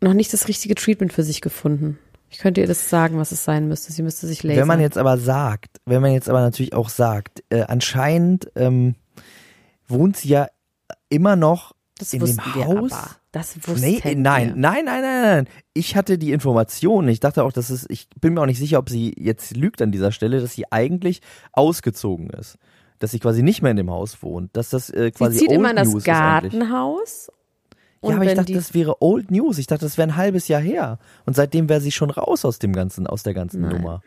noch 0.01 0.13
nicht 0.13 0.33
das 0.33 0.47
richtige 0.47 0.75
Treatment 0.75 1.13
für 1.13 1.23
sich 1.23 1.41
gefunden. 1.41 1.99
Ich 2.29 2.39
könnte 2.39 2.61
ihr 2.61 2.67
das 2.67 2.89
sagen, 2.89 3.17
was 3.17 3.31
es 3.31 3.45
sein 3.45 3.67
müsste. 3.67 3.93
Sie 3.93 4.01
müsste 4.01 4.27
sich 4.27 4.43
lasern. 4.43 4.61
Wenn 4.61 4.67
man 4.67 4.81
jetzt 4.81 4.97
aber 4.97 5.17
sagt, 5.17 5.77
wenn 5.85 6.01
man 6.01 6.11
jetzt 6.11 6.27
aber 6.27 6.41
natürlich 6.41 6.73
auch 6.73 6.89
sagt, 6.89 7.43
äh, 7.49 7.61
anscheinend 7.61 8.51
ähm, 8.55 8.95
wohnt 9.87 10.17
sie 10.17 10.29
ja 10.29 10.47
immer 11.09 11.35
noch 11.35 11.73
Das 11.97 12.13
in 12.13 12.25
dem 12.25 12.55
Haus. 12.55 12.91
aber. 12.91 13.15
Das 13.35 13.57
wussten 13.67 13.81
Nee, 13.85 13.99
wir. 14.01 14.15
nein, 14.15 14.53
nein, 14.55 14.85
nein, 14.85 15.01
nein, 15.01 15.21
nein. 15.21 15.47
Ich 15.73 15.97
hatte 15.97 16.17
die 16.17 16.31
Information. 16.31 17.05
Ich 17.09 17.19
dachte 17.19 17.43
auch, 17.43 17.51
dass 17.51 17.69
es, 17.69 17.85
ich 17.89 18.07
bin 18.21 18.33
mir 18.33 18.39
auch 18.41 18.45
nicht 18.45 18.59
sicher, 18.59 18.79
ob 18.79 18.87
sie 18.89 19.13
jetzt 19.17 19.57
lügt 19.57 19.81
an 19.81 19.91
dieser 19.91 20.13
Stelle, 20.13 20.39
dass 20.39 20.53
sie 20.53 20.71
eigentlich 20.71 21.21
ausgezogen 21.51 22.29
ist. 22.29 22.57
Dass 22.99 23.11
sie 23.11 23.19
quasi 23.19 23.43
nicht 23.43 23.61
mehr 23.61 23.71
in 23.71 23.77
dem 23.77 23.91
Haus 23.91 24.23
wohnt. 24.23 24.55
Dass 24.55 24.69
das 24.69 24.89
äh, 24.89 25.07
Sie 25.07 25.11
quasi 25.11 25.37
zieht 25.39 25.49
Old 25.49 25.57
immer 25.57 25.71
in 25.71 25.75
das 25.75 25.89
News. 25.89 26.05
Gartenhaus. 26.05 27.29
Und 27.99 28.11
Ja, 28.11 28.15
aber 28.15 28.25
ich 28.25 28.35
dachte, 28.35 28.53
das 28.53 28.73
wäre 28.73 29.01
Old 29.01 29.31
News. 29.31 29.57
Ich 29.57 29.67
dachte, 29.67 29.83
das 29.83 29.97
wäre 29.97 30.07
ein 30.07 30.15
halbes 30.15 30.47
Jahr 30.47 30.61
her. 30.61 30.97
Und 31.25 31.35
seitdem 31.35 31.67
wäre 31.67 31.81
sie 31.81 31.91
schon 31.91 32.11
raus 32.11 32.45
aus 32.45 32.59
dem 32.59 32.71
ganzen, 32.71 33.05
aus 33.05 33.23
der 33.23 33.33
ganzen 33.33 33.61
Nein. 33.63 33.71
Nummer. 33.75 34.01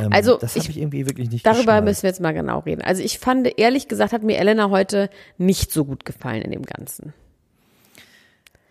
Ähm, 0.00 0.10
Also, 0.12 0.36
das 0.38 0.56
habe 0.56 0.64
ich- 0.64 0.70
ich 0.70 0.78
irgendwie 0.78 1.06
wirklich 1.06 1.30
nicht 1.30 1.46
darüber 1.46 1.58
geschnallt. 1.60 1.84
müssen 1.84 2.02
wir 2.02 2.10
jetzt 2.10 2.20
mal 2.20 2.32
genau 2.34 2.58
reden. 2.58 2.80
Also 2.82 3.02
ich 3.04 3.20
fand, 3.20 3.46
ehrlich 3.56 3.86
gesagt, 3.86 4.12
hat 4.12 4.24
mir 4.24 4.38
Elena 4.38 4.70
heute 4.70 5.10
nicht 5.38 5.70
so 5.70 5.84
gut 5.84 6.04
gefallen 6.04 6.42
in 6.42 6.50
dem 6.50 6.62
Ganzen. 6.62 7.12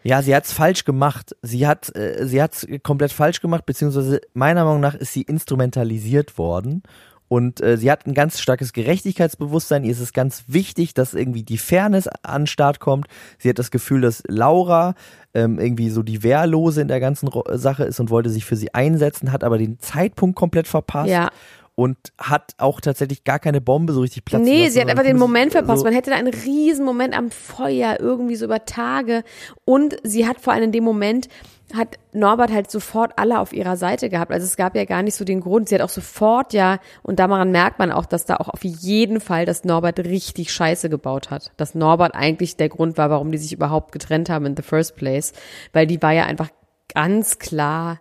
Ja, 0.05 0.21
sie 0.21 0.35
hat's 0.35 0.53
falsch 0.53 0.85
gemacht. 0.85 1.35
Sie 1.41 1.65
hat, 1.65 1.93
äh, 1.95 2.27
sie 2.27 2.39
hat's 2.39 2.67
komplett 2.83 3.12
falsch 3.12 3.41
gemacht, 3.41 3.65
beziehungsweise 3.65 4.21
meiner 4.35 4.63
Meinung 4.63 4.79
nach 4.79 4.93
ist 4.93 5.13
sie 5.13 5.24
instrumentalisiert 5.24 6.38
worden. 6.38 6.83
Und 7.27 7.59
äh, 7.62 7.75
sie 7.75 7.89
hat 7.89 8.05
ein 8.05 8.13
ganz 8.13 8.39
starkes 8.39 8.71
Gerechtigkeitsbewusstsein. 8.71 9.83
Ihr 9.83 9.91
ist 9.91 10.00
es 10.00 10.13
ganz 10.13 10.43
wichtig, 10.45 10.93
dass 10.93 11.15
irgendwie 11.15 11.41
die 11.41 11.57
Fairness 11.57 12.07
an 12.21 12.43
den 12.43 12.47
Start 12.47 12.79
kommt. 12.79 13.07
Sie 13.39 13.50
hat 13.50 13.57
das 13.57 13.71
Gefühl, 13.71 14.01
dass 14.01 14.21
Laura 14.27 14.93
ähm, 15.33 15.57
irgendwie 15.57 15.89
so 15.89 16.03
die 16.03 16.21
Wehrlose 16.21 16.81
in 16.81 16.88
der 16.88 17.00
ganzen 17.00 17.27
Ro 17.27 17.43
Sache 17.53 17.85
ist 17.85 18.00
und 18.00 18.12
wollte 18.12 18.29
sich 18.29 18.45
für 18.45 18.55
sie 18.55 18.75
einsetzen, 18.75 19.31
hat 19.31 19.43
aber 19.43 19.57
den 19.57 19.79
Zeitpunkt 19.79 20.35
komplett 20.35 20.67
verpasst. 20.67 21.09
Ja. 21.09 21.31
Und 21.75 21.98
hat 22.17 22.53
auch 22.58 22.79
tatsächlich 22.79 23.25
gar 23.25 23.38
keine 23.38 23.60
Bombe 23.60 23.91
so 23.91 24.00
richtig 24.00 24.24
platzen 24.24 24.46
Nee, 24.46 24.62
lassen, 24.63 24.74
sie 24.74 24.82
hat 24.82 24.88
einfach 24.89 25.03
den 25.03 25.17
Moment 25.17 25.51
verpasst. 25.51 25.79
so- 25.79 25.84
Man 25.84 25.94
hätte 25.94 26.10
da 26.10 26.15
einen 26.15 26.34
riesen 26.34 26.86
Moment 26.86 27.17
am 27.17 27.32
Feuer, 27.32 27.98
irgendwie 28.00 28.38
so 28.38 28.46
über 28.46 28.63
Tage. 28.63 29.24
Und 29.65 29.98
sie 30.03 30.25
hat 30.25 30.39
vor 30.39 30.53
allem 30.53 30.63
in 30.63 30.72
dem 30.72 30.86
Moment, 30.86 31.27
hat 31.74 31.98
Norbert 32.13 32.51
halt 32.53 32.72
sofort 32.72 33.13
alle 33.17 33.39
auf 33.39 33.51
ihrer 33.51 33.75
Seite 33.75 34.10
gehabt. 34.10 34.32
Also 34.32 34.46
es 34.46 34.55
gab 34.55 34.75
ja 34.75 34.86
gar 34.86 35.01
nicht 35.03 35.15
so 35.15 35.25
den 35.25 35.41
Grund. 35.41 35.67
Sie 35.67 35.75
hat 35.75 35.82
auch 35.82 35.89
sofort 35.89 36.53
ja, 36.53 36.77
und 37.03 37.20
daran 37.20 37.51
merkt 37.51 37.79
man 37.79 37.91
auch, 37.91 38.05
dass 38.05 38.24
da 38.25 38.38
auch 38.38 38.48
auf 38.48 38.63
jeden 38.63 39.20
Fall, 39.20 39.46
dass 39.46 39.65
Norbert 39.65 40.00
richtig 40.00 40.53
Scheiße 40.53 40.89
gebaut 40.89 41.29
hat. 41.32 41.51
Dass 41.58 41.75
Norbert 41.75 42.15
eigentlich 42.15 42.55
der 42.55 42.70
Grund 42.70 42.98
war, 42.98 43.10
warum 43.10 43.32
die 43.34 43.38
sich 43.39 43.51
überhaupt 43.51 43.91
getrennt 43.91 44.29
haben 44.29 44.46
in 44.46 44.55
the 44.55 44.63
first 44.63 44.96
place. 44.96 45.34
Weil 45.74 45.88
die 45.88 46.01
war 46.01 46.13
ja 46.13 46.24
einfach 46.25 46.50
ganz 46.94 47.39
klar 47.39 48.00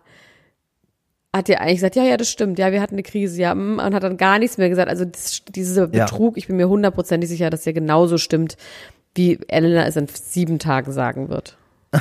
hat 1.35 1.49
ja 1.49 1.59
eigentlich 1.59 1.75
gesagt, 1.75 1.95
ja, 1.95 2.03
ja, 2.03 2.17
das 2.17 2.29
stimmt, 2.29 2.59
ja, 2.59 2.71
wir 2.71 2.81
hatten 2.81 2.95
eine 2.95 3.03
Krise, 3.03 3.41
ja, 3.41 3.53
mm, 3.53 3.79
und 3.79 3.93
hat 3.93 4.03
dann 4.03 4.17
gar 4.17 4.39
nichts 4.39 4.57
mehr 4.57 4.69
gesagt. 4.69 4.89
Also 4.89 5.05
das, 5.05 5.43
dieser 5.45 5.89
Ja. 5.93 6.05
Betrug, 6.05 6.37
ich 6.37 6.47
bin 6.47 6.57
mir 6.57 6.69
hundertprozentig 6.69 7.29
sicher, 7.29 7.49
dass 7.49 7.63
der 7.63 7.73
genauso 7.73 8.17
stimmt, 8.17 8.57
wie 9.15 9.39
Elena 9.47 9.85
es 9.85 9.95
in 9.95 10.07
sieben 10.07 10.59
Tagen 10.59 10.91
sagen 10.91 11.29
wird. 11.29 11.57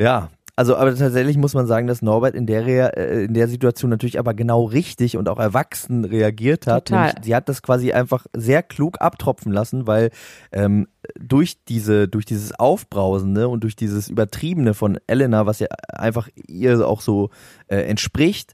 Ja, 0.00 0.30
also 0.58 0.74
aber 0.74 0.92
tatsächlich 0.92 1.36
muss 1.36 1.54
man 1.54 1.68
sagen, 1.68 1.86
dass 1.86 2.02
Norbert 2.02 2.34
in 2.34 2.44
der 2.44 2.66
Rea 2.66 2.88
äh, 2.88 3.26
in 3.26 3.34
der 3.34 3.46
Situation 3.46 3.92
natürlich 3.92 4.18
aber 4.18 4.34
genau 4.34 4.64
richtig 4.64 5.16
und 5.16 5.28
auch 5.28 5.38
erwachsen 5.38 6.04
reagiert 6.04 6.66
hat. 6.66 6.86
Total. 6.86 7.06
Nämlich, 7.06 7.24
sie 7.24 7.36
hat 7.36 7.48
das 7.48 7.62
quasi 7.62 7.92
einfach 7.92 8.26
sehr 8.32 8.64
klug 8.64 9.00
abtropfen 9.00 9.52
lassen, 9.52 9.86
weil 9.86 10.10
ähm, 10.50 10.88
durch 11.16 11.62
diese 11.68 12.08
durch 12.08 12.24
dieses 12.24 12.58
Aufbrausende 12.58 13.46
und 13.46 13.62
durch 13.62 13.76
dieses 13.76 14.08
Übertriebene 14.08 14.74
von 14.74 14.98
Elena, 15.06 15.46
was 15.46 15.60
ja 15.60 15.68
einfach 15.90 16.28
ihr 16.48 16.84
auch 16.84 17.02
so 17.02 17.30
äh, 17.68 17.76
entspricht, 17.76 18.52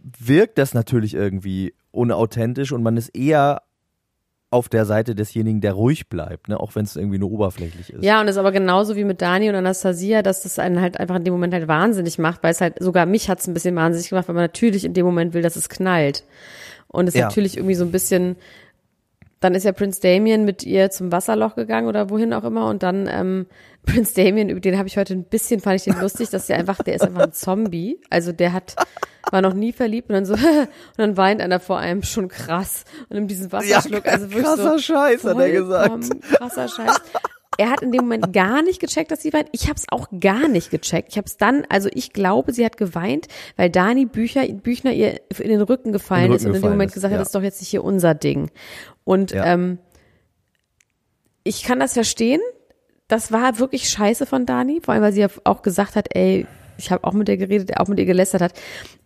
wirkt 0.00 0.58
das 0.58 0.74
natürlich 0.74 1.14
irgendwie 1.14 1.72
unauthentisch 1.92 2.72
und 2.72 2.82
man 2.82 2.96
ist 2.96 3.10
eher 3.10 3.62
auf 4.50 4.68
der 4.70 4.86
Seite 4.86 5.14
desjenigen, 5.14 5.60
der 5.60 5.74
ruhig 5.74 6.08
bleibt, 6.08 6.48
ne? 6.48 6.58
auch 6.58 6.74
wenn 6.74 6.84
es 6.84 6.96
irgendwie 6.96 7.18
nur 7.18 7.30
oberflächlich 7.30 7.92
ist. 7.92 8.02
Ja, 8.02 8.20
und 8.20 8.26
das 8.26 8.36
ist 8.36 8.40
aber 8.40 8.52
genauso 8.52 8.96
wie 8.96 9.04
mit 9.04 9.20
Dani 9.20 9.48
und 9.50 9.54
Anastasia, 9.54 10.22
dass 10.22 10.42
das 10.42 10.58
einen 10.58 10.80
halt 10.80 10.98
einfach 10.98 11.16
in 11.16 11.24
dem 11.24 11.34
Moment 11.34 11.52
halt 11.52 11.68
wahnsinnig 11.68 12.18
macht, 12.18 12.42
weil 12.42 12.52
es 12.52 12.60
halt, 12.62 12.82
sogar 12.82 13.04
mich 13.04 13.28
hat 13.28 13.40
es 13.40 13.46
ein 13.46 13.52
bisschen 13.54 13.76
wahnsinnig 13.76 14.08
gemacht, 14.08 14.26
weil 14.28 14.34
man 14.34 14.44
natürlich 14.44 14.84
in 14.86 14.94
dem 14.94 15.04
Moment 15.04 15.34
will, 15.34 15.42
dass 15.42 15.56
es 15.56 15.68
knallt. 15.68 16.24
Und 16.86 17.08
es 17.08 17.14
Ja. 17.14 17.26
natürlich 17.26 17.58
irgendwie 17.58 17.74
so 17.74 17.84
ein 17.84 17.90
bisschen, 17.92 18.36
dann 19.40 19.54
ist 19.54 19.64
ja 19.64 19.72
Prince 19.72 20.00
Damien 20.00 20.44
mit 20.44 20.64
ihr 20.64 20.90
zum 20.90 21.12
Wasserloch 21.12 21.54
gegangen 21.54 21.86
oder 21.88 22.10
wohin 22.10 22.32
auch 22.32 22.44
immer 22.44 22.68
und 22.68 22.82
dann 22.82 23.08
ähm, 23.10 23.46
Prince 23.86 24.14
Damien, 24.14 24.48
über 24.50 24.60
den 24.60 24.76
habe 24.76 24.88
ich 24.88 24.98
heute 24.98 25.14
ein 25.14 25.24
bisschen, 25.24 25.60
fand 25.60 25.76
ich 25.76 25.84
den 25.84 26.00
lustig, 26.00 26.28
dass 26.30 26.46
der 26.46 26.58
einfach, 26.58 26.82
der 26.82 26.96
ist 26.96 27.02
einfach 27.02 27.22
ein 27.22 27.32
Zombie. 27.32 27.98
Also 28.10 28.32
der 28.32 28.52
hat, 28.52 28.76
war 29.30 29.40
noch 29.40 29.54
nie 29.54 29.72
verliebt 29.72 30.10
und 30.10 30.14
dann 30.14 30.26
so, 30.26 30.34
und 30.34 30.68
dann 30.98 31.16
weint 31.16 31.40
einer 31.40 31.60
vor 31.60 31.78
einem 31.78 32.02
schon 32.02 32.28
krass 32.28 32.84
und 33.08 33.16
nimmt 33.16 33.30
diesen 33.30 33.50
Wasserschluck. 33.50 34.04
Ja, 34.04 34.12
also 34.12 34.30
wirklich 34.30 34.44
krasser 34.44 34.72
so 34.72 34.78
Scheiß, 34.78 35.24
hat 35.24 35.38
er 35.38 35.50
gesagt. 35.50 36.22
Krasser 36.32 36.68
Scheiß. 36.68 37.00
Er 37.58 37.70
hat 37.70 37.82
in 37.82 37.90
dem 37.90 38.02
Moment 38.02 38.32
gar 38.32 38.62
nicht 38.62 38.80
gecheckt, 38.80 39.10
dass 39.10 39.20
sie 39.20 39.32
weint. 39.32 39.48
Ich 39.52 39.64
habe 39.64 39.74
es 39.74 39.86
auch 39.90 40.08
gar 40.20 40.46
nicht 40.48 40.70
gecheckt. 40.70 41.08
Ich 41.10 41.16
habe 41.18 41.26
es 41.26 41.36
dann, 41.36 41.66
also 41.68 41.88
ich 41.92 42.12
glaube, 42.12 42.52
sie 42.52 42.64
hat 42.64 42.76
geweint, 42.76 43.26
weil 43.56 43.68
Dani 43.68 44.06
Bücher, 44.06 44.46
Büchner 44.46 44.92
ihr 44.92 45.20
in 45.38 45.48
den 45.48 45.60
Rücken 45.62 45.90
gefallen 45.92 46.30
den 46.30 46.34
ist 46.34 46.44
und 46.44 46.52
Rücken 46.52 46.56
in 46.56 46.62
dem 46.62 46.70
Moment 46.70 46.90
ist, 46.90 46.94
gesagt 46.94 47.12
hat, 47.12 47.16
ja. 47.16 47.18
das 47.18 47.28
ist 47.28 47.34
doch 47.34 47.42
jetzt 47.42 47.60
nicht 47.60 47.68
hier 47.68 47.82
unser 47.82 48.14
Ding. 48.14 48.50
Und 49.04 49.32
Ja. 49.32 49.44
ähm, 49.52 49.78
ich 51.42 51.64
kann 51.64 51.80
das 51.80 51.94
verstehen. 51.94 52.40
Das 53.08 53.32
war 53.32 53.58
wirklich 53.58 53.88
scheiße 53.88 54.26
von 54.26 54.46
Dani, 54.46 54.80
vor 54.82 54.94
allem, 54.94 55.02
weil 55.02 55.12
sie 55.12 55.20
ja 55.22 55.28
auch 55.44 55.62
gesagt 55.62 55.96
hat, 55.96 56.14
ey, 56.14 56.46
ich 56.76 56.92
habe 56.92 57.04
auch 57.04 57.12
mit 57.12 57.28
ihr 57.28 57.36
geredet, 57.38 57.76
auch 57.78 57.88
mit 57.88 57.98
ihr 57.98 58.04
gelästert 58.04 58.40
hat. 58.40 58.52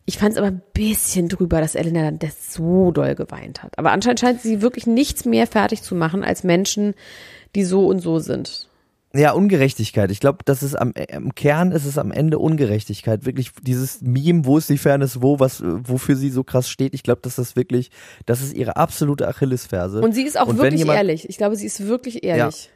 Ich 0.04 0.18
fand 0.18 0.32
es 0.32 0.36
aber 0.38 0.48
ein 0.48 0.60
bisschen 0.74 1.28
drüber, 1.28 1.60
dass 1.60 1.74
Elena 1.74 2.02
dann 2.02 2.18
das 2.18 2.52
so 2.52 2.90
doll 2.90 3.14
geweint 3.14 3.62
hat. 3.62 3.78
Aber 3.78 3.92
anscheinend 3.92 4.20
scheint 4.20 4.42
sie 4.42 4.60
wirklich 4.60 4.86
nichts 4.86 5.24
mehr 5.24 5.46
fertig 5.46 5.82
zu 5.82 5.94
machen 5.94 6.24
als 6.24 6.44
Menschen, 6.44 6.94
die 7.54 7.64
so 7.64 7.86
und 7.86 8.00
so 8.00 8.18
sind. 8.18 8.68
Ja, 9.14 9.32
Ungerechtigkeit. 9.32 10.10
Ich 10.10 10.20
glaube, 10.20 10.38
das 10.46 10.62
ist 10.62 10.74
am 10.74 10.92
im 10.94 11.34
Kern 11.34 11.70
ist 11.72 11.84
es 11.84 11.98
am 11.98 12.12
Ende 12.12 12.38
Ungerechtigkeit. 12.38 13.26
Wirklich 13.26 13.50
dieses 13.60 14.00
Meme, 14.00 14.46
wo 14.46 14.56
ist 14.56 14.70
die 14.70 14.78
Fairness, 14.78 15.20
wo 15.20 15.38
was, 15.38 15.62
wofür 15.62 16.16
sie 16.16 16.30
so 16.30 16.44
krass 16.44 16.70
steht. 16.70 16.94
Ich 16.94 17.02
glaube, 17.02 17.20
dass 17.20 17.36
das 17.36 17.54
wirklich, 17.54 17.90
das 18.24 18.40
ist 18.40 18.54
ihre 18.54 18.76
absolute 18.76 19.28
Achillesferse. 19.28 20.00
Und 20.00 20.12
sie 20.12 20.22
ist 20.22 20.40
auch 20.40 20.48
Und 20.48 20.56
wirklich 20.58 20.78
jemand- 20.78 20.96
ehrlich. 20.96 21.28
Ich 21.28 21.36
glaube, 21.36 21.56
sie 21.56 21.66
ist 21.66 21.86
wirklich 21.86 22.24
ehrlich. 22.24 22.70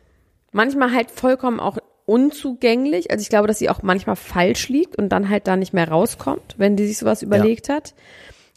Manchmal 0.52 0.92
halt 0.92 1.10
vollkommen 1.10 1.58
auch 1.58 1.78
unzugänglich. 2.04 3.10
Also 3.10 3.22
ich 3.22 3.28
glaube, 3.30 3.48
dass 3.48 3.58
sie 3.58 3.70
auch 3.70 3.82
manchmal 3.82 4.16
falsch 4.16 4.68
liegt 4.68 4.96
und 4.96 5.08
dann 5.10 5.28
halt 5.30 5.46
da 5.46 5.56
nicht 5.56 5.72
mehr 5.72 5.88
rauskommt, 5.88 6.54
wenn 6.58 6.76
die 6.76 6.86
sich 6.86 6.98
sowas 6.98 7.22
überlegt 7.22 7.68
hat. 7.70 7.94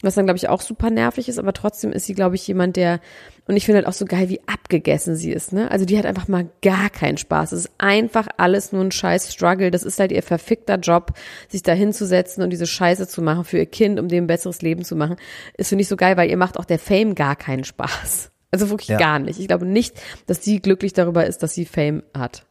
Was 0.02 0.14
dann, 0.14 0.24
glaube 0.24 0.38
ich, 0.38 0.48
auch 0.48 0.62
super 0.62 0.88
nervig 0.88 1.28
ist, 1.28 1.38
aber 1.38 1.52
trotzdem 1.52 1.92
ist 1.92 2.06
sie, 2.06 2.14
glaube 2.14 2.34
ich, 2.34 2.46
jemand, 2.46 2.76
der, 2.76 3.00
und 3.46 3.56
ich 3.58 3.66
finde 3.66 3.78
halt 3.78 3.86
auch 3.86 3.92
so 3.92 4.06
geil, 4.06 4.30
wie 4.30 4.40
abgegessen 4.46 5.14
sie 5.14 5.30
ist, 5.30 5.52
ne? 5.52 5.70
Also 5.70 5.84
die 5.84 5.98
hat 5.98 6.06
einfach 6.06 6.26
mal 6.26 6.48
gar 6.62 6.88
keinen 6.88 7.18
Spaß. 7.18 7.52
Es 7.52 7.66
ist 7.66 7.72
einfach 7.76 8.26
alles 8.38 8.72
nur 8.72 8.82
ein 8.82 8.92
scheiß 8.92 9.30
Struggle. 9.30 9.70
Das 9.70 9.82
ist 9.82 10.00
halt 10.00 10.10
ihr 10.10 10.22
verfickter 10.22 10.76
Job, 10.76 11.12
sich 11.48 11.62
da 11.62 11.72
hinzusetzen 11.72 12.42
und 12.42 12.48
diese 12.48 12.66
Scheiße 12.66 13.08
zu 13.08 13.20
machen 13.20 13.44
für 13.44 13.58
ihr 13.58 13.66
Kind, 13.66 14.00
um 14.00 14.08
dem 14.08 14.24
ein 14.24 14.26
besseres 14.26 14.62
Leben 14.62 14.84
zu 14.84 14.96
machen. 14.96 15.16
Ist 15.58 15.68
finde 15.68 15.82
ich 15.82 15.88
so 15.88 15.96
geil, 15.96 16.16
weil 16.16 16.30
ihr 16.30 16.38
macht 16.38 16.58
auch 16.58 16.64
der 16.64 16.78
Fame 16.78 17.14
gar 17.14 17.36
keinen 17.36 17.64
Spaß. 17.64 18.30
Also 18.52 18.68
wirklich 18.68 18.88
Ja. 18.88 18.98
gar 18.98 19.20
nicht. 19.20 19.38
Ich 19.38 19.46
glaube 19.46 19.64
nicht, 19.64 19.94
dass 20.26 20.42
sie 20.42 20.58
glücklich 20.58 20.92
darüber 20.92 21.24
ist, 21.24 21.44
dass 21.44 21.54
sie 21.54 21.64
Fame 21.64 22.02
hat. 22.18 22.46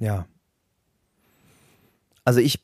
Ja. 0.00 0.26
Also 2.24 2.40
ich, 2.40 2.58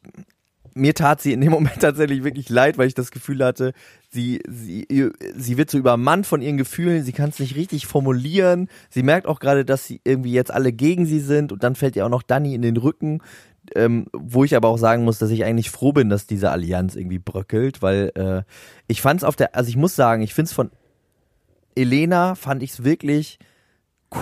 mir 0.75 0.95
tat 0.95 1.21
sie 1.21 1.33
in 1.33 1.41
dem 1.41 1.51
Moment 1.51 1.77
tatsächlich 1.81 2.25
wirklich 2.25 2.49
leid, 2.49 2.79
weil 2.79 2.87
ich 2.87 2.95
das 2.95 3.11
Gefühl 3.11 3.45
hatte, 3.45 3.73
sie, 4.11 4.41
sie, 4.49 4.87
sie 5.37 5.57
wird 5.57 5.71
so 5.71 5.79
übermannt 5.79 6.27
von 6.27 6.43
ihren 6.43 6.57
Gefühlen, 6.57 7.03
sie 7.03 7.13
kann 7.13 7.31
es 7.31 7.39
nicht 7.39 7.57
richtig 7.57 7.87
formulieren. 7.87 8.69
Sie 8.89 9.03
merkt 9.03 9.27
auch 9.27 9.41
gerade, 9.41 9.65
dass 9.65 9.87
sie 9.87 10.01
irgendwie 10.05 10.33
jetzt 10.33 10.53
alle 10.53 10.73
gegen 10.73 11.07
sie 11.07 11.21
sind 11.21 11.53
und 11.53 11.63
dann 11.65 11.75
fällt 11.75 11.97
ihr 11.97 12.05
auch 12.05 12.11
noch 12.11 12.23
Dani 12.23 12.55
in 12.55 12.63
den 12.63 12.77
Rücken. 12.77 13.23
Ähm, 13.75 14.07
wo 14.13 14.43
ich 14.43 14.57
aber 14.57 14.69
auch 14.69 14.79
sagen 14.79 15.05
muss, 15.05 15.19
dass 15.19 15.31
ich 15.31 15.45
eigentlich 15.45 15.71
froh 15.71 15.93
bin, 15.93 16.09
dass 16.09 16.27
diese 16.27 16.51
Allianz 16.51 16.97
irgendwie 16.97 17.19
bröckelt, 17.19 17.83
weil 17.83 18.11
äh, 18.15 18.43
ich 18.89 19.03
fand 19.03 19.21
es 19.21 19.25
auf 19.25 19.37
der, 19.37 19.55
also 19.55 19.69
ich 19.69 19.77
muss 19.77 19.95
sagen, 19.95 20.23
ich 20.23 20.33
finde 20.33 20.49
es 20.49 20.53
von 20.55 20.71
Elena 21.77 22.35
fand 22.35 22.63
ich 22.63 22.71
es 22.71 22.85
wirklich 22.85 23.39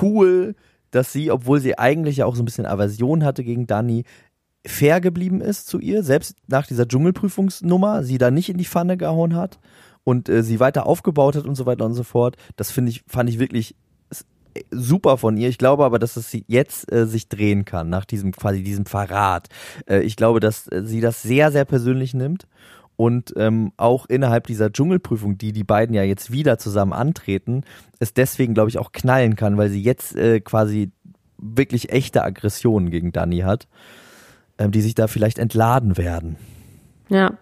cool, 0.03 0.55
dass 0.91 1.13
sie, 1.13 1.31
obwohl 1.31 1.61
sie 1.61 1.79
eigentlich 1.79 2.19
ja 2.19 2.27
auch 2.27 2.35
so 2.35 2.43
ein 2.43 2.45
bisschen 2.45 2.67
Aversion 2.67 3.25
hatte 3.25 3.45
gegen 3.45 3.67
Dani, 3.67 4.05
fair 4.67 5.01
geblieben 5.01 5.41
ist 5.41 5.67
zu 5.67 5.79
ihr, 5.79 6.03
selbst 6.03 6.37
nach 6.47 6.67
dieser 6.67 6.87
Dschungelprüfungsnummer, 6.87 8.03
sie 8.03 8.19
da 8.19 8.31
nicht 8.31 8.49
in 8.49 8.59
die 8.59 8.65
Pfanne 8.65 8.97
gehauen 8.97 9.35
hat 9.35 9.59
und 10.05 10.29
äh, 10.29 10.43
sie 10.43 10.61
weiter 10.61 10.87
aufgebaut 10.87 11.37
hat 11.37 11.45
und 11.45 11.55
so 11.55 11.67
weiter 11.67 11.85
und 11.85 11.95
so 11.95 12.03
fort. 12.03 12.37
Das 12.57 12.71
finde 12.71 12.91
ich, 12.91 13.05
fand 13.07 13.31
ich 13.31 13.39
wirklich 13.39 13.75
super 14.71 15.17
von 15.17 15.37
ihr. 15.37 15.49
Ich 15.49 15.59
glaube 15.59 15.85
aber, 15.85 15.99
dass 15.99 16.17
es 16.17 16.31
sie 16.31 16.45
jetzt 16.49 16.91
äh, 16.93 17.07
sich 17.07 17.29
drehen 17.29 17.65
kann 17.65 17.89
nach 17.89 18.05
diesem 18.05 18.33
quasi 18.33 18.63
diesem 18.63 18.87
Verrat. 18.87 19.49
Äh, 19.89 20.01
ich 20.01 20.17
glaube, 20.17 20.41
dass 20.41 20.69
äh, 20.69 20.83
sie 20.85 21.01
das 21.01 21.23
sehr 21.23 21.53
sehr 21.53 21.65
persönlich 21.65 22.15
nimmt 22.15 22.47
und 22.97 23.33
ähm, 23.37 23.73
auch 23.77 24.07
innerhalb 24.07 24.47
dieser 24.47 24.73
Dschungelprüfung, 24.73 25.39
die 25.39 25.53
die 25.53 25.65
beiden 25.65 25.95
ja 25.95 26.03
jetzt 26.03 26.33
wieder 26.33 26.59
zusammen 26.59 26.93
antreten, 26.93 27.65
es 27.99 28.15
deswegen 28.15 28.55
glaube 28.55 28.71
ich 28.71 28.79
auch 28.79 28.93
knallen 28.93 29.37
kann, 29.37 29.57
weil 29.57 29.71
sie 29.71 29.83
jetzt 29.83 30.17
äh, 30.17 30.41
quasi 30.41 30.91
wirklich 31.39 31.91
echte 31.91 32.25
Aggressionen 32.25 32.91
gegen 32.91 33.13
Dani 33.13 33.41
hat, 33.41 33.69
die 34.59 34.81
sich 34.81 34.95
da 34.95 35.07
vielleicht 35.07 35.39
entladen 35.39 35.97
werden. 35.97 36.37
Ja. 37.09 37.33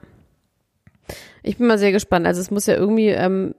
Ich 1.42 1.58
bin 1.58 1.66
mal 1.66 1.78
sehr 1.78 1.92
gespannt. 1.92 2.26
Also 2.26 2.40
es 2.40 2.50
muss 2.50 2.66
ja 2.66 2.74
irgendwie, 2.74 3.08
ähm, 3.08 3.54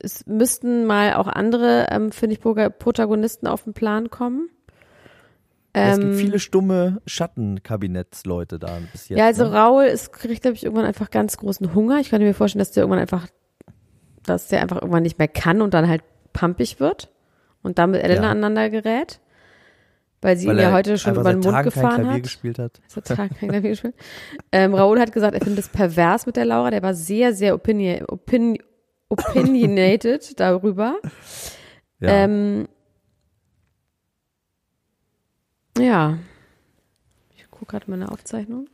es 0.00 0.26
müssten 0.26 0.86
mal 0.86 1.14
auch 1.14 1.28
andere, 1.28 1.86
ähm, 1.90 2.10
finde 2.12 2.34
ich, 2.34 2.40
Protagonisten 2.40 3.46
auf 3.46 3.64
den 3.64 3.74
Plan 3.74 4.08
kommen. 4.10 4.48
es 5.74 5.96
Ähm, 5.98 6.00
gibt 6.02 6.14
viele 6.16 6.38
stumme 6.38 7.00
Schattenkabinettsleute 7.06 8.58
da 8.58 8.78
bis 8.92 9.08
jetzt. 9.10 9.18
ja, 9.18 9.26
also 9.26 9.44
ne? 9.44 9.52
Raul 9.52 9.84
ist, 9.84 10.12
kriegt, 10.12 10.42
glaube 10.42 10.56
ich, 10.56 10.64
irgendwann 10.64 10.86
einfach 10.86 11.10
ganz 11.10 11.36
großen 11.36 11.74
Hunger. 11.74 11.98
Ich 12.00 12.10
könnte 12.10 12.26
mir 12.26 12.34
vorstellen, 12.34 12.60
dass 12.60 12.72
der 12.72 12.82
irgendwann 12.82 13.00
einfach, 13.00 13.26
dass 14.24 14.48
der 14.48 14.62
einfach 14.62 14.76
irgendwann 14.80 15.02
nicht 15.02 15.18
mehr 15.18 15.28
kann 15.28 15.60
und 15.62 15.74
dann 15.74 15.86
halt 15.88 16.02
pampig 16.32 16.80
wird 16.80 17.10
und 17.62 17.78
dann 17.78 17.90
mit 17.90 18.02
Elena 18.02 18.22
Ja. 18.24 18.30
aneinander 18.30 18.70
gerät. 18.70 19.20
Weil 20.22 20.36
sie 20.36 20.46
Weil 20.48 20.56
ihn 20.56 20.62
ja 20.62 20.72
heute 20.72 20.98
schon 20.98 21.14
über 21.14 21.32
den 21.32 21.40
Mund 21.40 21.54
Tagen 21.54 21.70
gefahren 21.70 22.10
hat. 22.10 22.22
gespielt 22.22 22.58
hat. 22.58 22.80
Seit 22.88 23.06
Tagen 23.06 23.34
kein 23.34 23.48
Klavier 23.48 23.70
gespielt. 23.70 23.94
Ähm, 24.52 24.74
Raoul 24.74 25.00
hat 25.00 25.12
gesagt, 25.12 25.34
er 25.34 25.40
findet 25.40 25.64
es 25.64 25.68
pervers 25.70 26.26
mit 26.26 26.36
der 26.36 26.44
Laura. 26.44 26.70
Der 26.70 26.82
war 26.82 26.92
sehr, 26.94 27.32
sehr 27.32 27.54
opini 27.54 28.02
opin 28.06 28.58
opinionated 29.08 30.38
darüber. 30.40 30.96
Ja. 32.00 32.08
Ähm, 32.08 32.68
ja. 35.78 36.18
Ich 37.36 37.50
gucke 37.50 37.72
gerade 37.72 37.90
meine 37.90 38.10
Aufzeichnung. 38.10 38.68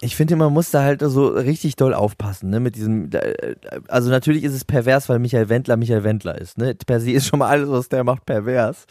Ich 0.00 0.16
finde, 0.16 0.34
man 0.34 0.52
muss 0.52 0.72
da 0.72 0.82
halt 0.82 1.00
so 1.00 1.28
richtig 1.28 1.76
doll 1.76 1.94
aufpassen, 1.94 2.50
ne, 2.50 2.58
mit 2.58 2.74
diesem, 2.74 3.08
äh, 3.12 3.54
also 3.86 4.10
natürlich 4.10 4.42
ist 4.42 4.52
es 4.52 4.64
pervers, 4.64 5.08
weil 5.08 5.20
Michael 5.20 5.48
Wendler 5.48 5.76
Michael 5.76 6.02
Wendler 6.02 6.36
ist, 6.40 6.58
ne, 6.58 6.74
per 6.74 6.98
se 6.98 7.12
ist 7.12 7.26
schon 7.28 7.38
mal 7.38 7.48
alles, 7.48 7.68
was 7.70 7.88
der 7.88 8.02
macht, 8.02 8.26
pervers, 8.26 8.86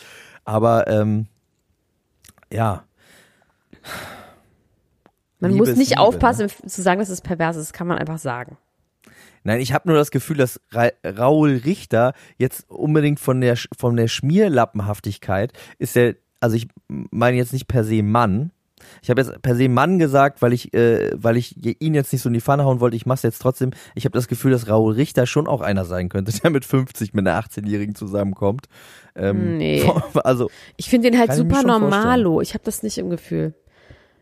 aber, 0.45 0.87
ähm, 0.87 1.27
ja. 2.51 2.85
Man 5.39 5.51
Liebe 5.51 5.65
muss 5.65 5.75
nicht 5.75 5.91
Liebe, 5.91 6.01
aufpassen, 6.01 6.49
zu 6.65 6.81
sagen, 6.81 6.99
dass 6.99 7.09
es 7.09 7.21
pervers 7.21 7.55
ist. 7.55 7.69
Das 7.69 7.73
kann 7.73 7.87
man 7.87 7.97
einfach 7.97 8.19
sagen. 8.19 8.57
Nein, 9.43 9.59
ich 9.59 9.73
habe 9.73 9.89
nur 9.89 9.97
das 9.97 10.11
Gefühl, 10.11 10.37
dass 10.37 10.61
Ra 10.71 10.89
Raul 11.03 11.61
Richter 11.65 12.13
jetzt 12.37 12.69
unbedingt 12.69 13.19
von 13.19 13.41
der, 13.41 13.57
von 13.77 13.97
der 13.97 14.07
Schmierlappenhaftigkeit 14.07 15.53
ist 15.79 15.95
der, 15.95 16.15
also 16.39 16.55
ich 16.55 16.67
meine 16.87 17.37
jetzt 17.37 17.53
nicht 17.53 17.67
per 17.67 17.83
se 17.83 18.03
Mann. 18.03 18.51
Ich 19.01 19.09
habe 19.09 19.21
jetzt 19.21 19.41
per 19.41 19.55
se 19.55 19.69
Mann 19.69 19.99
gesagt, 19.99 20.41
weil 20.41 20.53
ich, 20.53 20.73
äh, 20.73 21.11
weil 21.15 21.37
ich 21.37 21.55
ihn 21.81 21.93
jetzt 21.93 22.11
nicht 22.13 22.21
so 22.21 22.29
in 22.29 22.33
die 22.33 22.41
Pfanne 22.41 22.65
hauen 22.65 22.79
wollte. 22.79 22.95
Ich 22.95 23.05
mach's 23.05 23.23
jetzt 23.23 23.41
trotzdem. 23.41 23.71
Ich 23.95 24.05
habe 24.05 24.13
das 24.13 24.27
Gefühl, 24.27 24.51
dass 24.51 24.67
Raul 24.67 24.93
Richter 24.93 25.25
schon 25.25 25.47
auch 25.47 25.61
einer 25.61 25.85
sein 25.85 26.09
könnte, 26.09 26.31
der 26.43 26.51
mit 26.51 26.65
50 26.65 27.13
mit 27.13 27.27
einer 27.27 27.39
18-Jährigen 27.39 27.95
zusammenkommt. 27.95 28.67
Ähm, 29.15 29.57
Nee. 29.57 29.83
Also 30.23 30.49
Ich 30.77 30.89
finde 30.89 31.09
den 31.09 31.19
halt 31.19 31.33
super 31.33 31.63
normalo. 31.63 32.41
Ich 32.41 32.53
habe 32.53 32.63
das 32.63 32.83
nicht 32.83 32.97
im 32.97 33.09
Gefühl. 33.09 33.53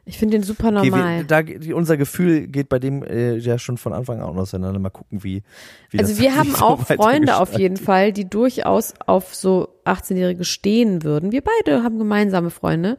Ich 0.09 0.17
finde 0.17 0.37
den 0.37 0.43
super 0.43 0.69
okay, 0.69 0.89
normal. 0.89 1.29
wir, 1.29 1.59
da, 1.59 1.75
unser 1.75 1.95
Gefühl 1.95 2.47
geht 2.47 2.67
bei 2.67 2.79
dem 2.79 3.03
äh, 3.03 3.35
ja 3.35 3.59
schon 3.59 3.77
von 3.77 3.93
Anfang 3.93 4.21
an 4.21 4.39
auseinander. 4.39 4.79
Mal 4.79 4.89
gucken, 4.89 5.23
wie. 5.23 5.43
wie 5.91 5.99
Also 5.99 6.17
wir 6.17 6.35
haben 6.37 6.49
so 6.49 6.65
auch 6.65 6.81
Freunde 6.81 7.37
auf 7.37 7.55
jeden 7.57 7.77
Fall, 7.77 8.11
die 8.11 8.27
durchaus 8.27 8.95
auf 9.05 9.35
so 9.35 9.69
18-Jährige 9.85 10.45
stehen 10.45 11.03
würden. 11.03 11.31
Wir 11.31 11.43
beide 11.43 11.83
haben 11.83 11.99
gemeinsame 11.99 12.49
Freunde, 12.49 12.97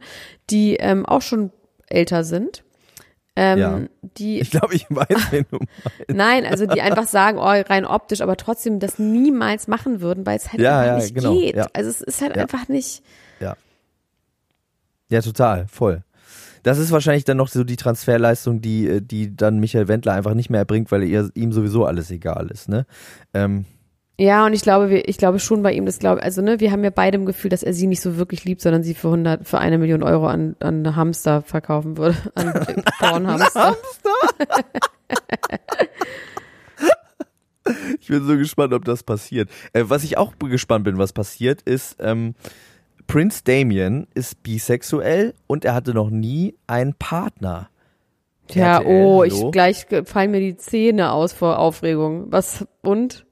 die 0.49 0.75
ähm, 0.77 1.05
auch 1.05 1.21
schon 1.21 1.51
älter 1.87 2.23
sind. 2.23 2.63
Ähm, 3.35 3.59
Ja. 3.59 3.79
Die, 4.17 4.39
Ich 4.39 4.51
glaube, 4.51 4.73
ich 4.73 4.85
weiß, 4.89 5.31
wen 5.31 5.45
du 5.51 5.59
nein, 6.07 6.45
also 6.45 6.65
die 6.65 6.81
einfach 6.81 7.07
sagen, 7.07 7.39
oh, 7.39 7.43
rein 7.43 7.85
optisch, 7.85 8.21
aber 8.21 8.37
trotzdem 8.37 8.79
das 8.79 8.99
niemals 8.99 9.67
machen 9.67 9.99
würden, 9.99 10.25
weil 10.25 10.37
es 10.37 10.53
halt 10.53 10.61
Ja, 10.61 10.85
ja, 10.85 10.95
nicht 10.95 11.13
genau, 11.13 11.33
geht. 11.33 11.57
Also 11.75 11.89
es 11.89 11.99
ist 11.99 12.21
halt 12.21 12.37
einfach 12.37 12.69
nicht. 12.69 13.03
Ja. 13.41 13.57
Ja, 15.09 15.21
total, 15.21 15.67
voll. 15.67 16.03
Das 16.63 16.77
ist 16.77 16.91
wahrscheinlich 16.91 17.23
dann 17.23 17.37
noch 17.37 17.47
so 17.47 17.63
die 17.63 17.75
Transferleistung, 17.75 18.61
die, 18.61 18.87
äh, 18.87 19.01
die 19.01 19.35
dann 19.35 19.59
Michael 19.59 19.87
Wendler 19.87 20.13
einfach 20.13 20.33
nicht 20.33 20.49
mehr 20.49 20.59
erbringt, 20.59 20.91
weil 20.91 21.03
ihr, 21.03 21.29
ihm 21.33 21.51
sowieso 21.51 21.85
alles 21.85 22.11
egal 22.11 22.49
ist, 22.51 22.69
ne? 22.69 22.85
Ähm, 23.33 23.65
Ja, 24.17 24.45
und 24.45 24.53
ich 24.53 24.61
glaube, 24.61 24.89
wir, 24.89 25.07
ich 25.07 25.17
glaube 25.17 25.39
schon 25.39 25.63
bei 25.63 25.73
ihm, 25.73 25.85
das 25.85 25.99
glaube, 25.99 26.21
also 26.21 26.41
ne, 26.41 26.59
wir 26.59 26.71
haben 26.71 26.83
ja 26.83 26.91
beide 26.91 27.17
im 27.17 27.25
Gefühl, 27.25 27.49
dass 27.49 27.63
er 27.63 27.73
sie 27.73 27.87
nicht 27.87 28.01
so 28.01 28.17
wirklich 28.17 28.45
liebt, 28.45 28.61
sondern 28.61 28.83
sie 28.83 28.93
für 28.93 29.07
100, 29.07 29.47
für 29.47 29.57
eine 29.57 29.79
Million 29.79 30.03
Euro 30.03 30.27
an, 30.27 30.55
an 30.59 30.95
Hamster 30.95 31.41
verkaufen 31.41 31.97
würde, 31.97 32.17
an 32.35 32.53
Pornhamster. 32.99 33.75
ich 37.99 38.07
bin 38.07 38.25
so 38.25 38.37
gespannt, 38.37 38.73
ob 38.73 38.85
das 38.85 39.03
passiert. 39.03 39.49
Äh, 39.73 39.85
was 39.87 40.03
ich 40.03 40.17
auch 40.17 40.33
gespannt 40.37 40.83
bin, 40.83 40.97
was 40.97 41.13
passiert, 41.13 41.61
ist, 41.63 41.97
ähm, 41.99 42.35
Prince 43.11 43.43
Damien 43.43 44.07
ist 44.13 44.41
bisexuell 44.41 45.33
und 45.45 45.65
er 45.65 45.73
hatte 45.73 45.93
noch 45.93 46.09
nie 46.09 46.55
einen 46.65 46.93
Partner. 46.93 47.69
Ja, 48.51 48.77
RTL, 48.77 48.87
oh, 48.87 49.21
hallo? 49.21 49.23
ich 49.25 49.51
gleich 49.51 49.85
fallen 50.05 50.31
mir 50.31 50.39
die 50.39 50.55
Zähne 50.55 51.11
aus 51.11 51.33
vor 51.33 51.59
Aufregung. 51.59 52.31
Was 52.31 52.65
und 52.81 53.25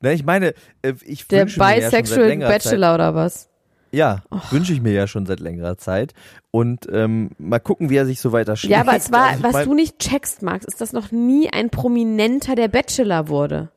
Na, 0.00 0.10
ich 0.10 0.24
meine, 0.24 0.54
äh, 0.82 0.94
ich 1.04 1.28
der 1.28 1.42
wünsche 1.42 1.60
mir 1.60 1.78
ja 1.78 1.90
Bisexual 1.90 2.26
längerer 2.26 2.50
Zeit, 2.50 2.64
Bachelor 2.64 2.94
oder 2.94 3.14
was? 3.14 3.48
Ja, 3.92 4.24
wünsche 4.50 4.72
ich 4.72 4.82
mir 4.82 4.92
ja 4.92 5.06
schon 5.06 5.26
seit 5.26 5.38
längerer 5.38 5.78
Zeit. 5.78 6.12
Und 6.50 6.88
ähm, 6.90 7.30
mal 7.38 7.60
gucken, 7.60 7.88
wie 7.88 7.96
er 7.96 8.06
sich 8.06 8.20
so 8.20 8.32
weiter 8.32 8.56
schlägt. 8.56 8.72
Ja, 8.72 8.80
aber 8.80 8.96
es 8.96 9.12
war, 9.12 9.28
Also 9.28 9.44
was 9.44 9.64
du 9.64 9.74
nicht 9.74 10.00
checkst, 10.00 10.42
Max, 10.42 10.64
ist, 10.64 10.80
dass 10.80 10.92
noch 10.92 11.12
nie 11.12 11.48
ein 11.52 11.70
Prominenter 11.70 12.56
der 12.56 12.66
Bachelor 12.66 13.28
wurde. 13.28 13.70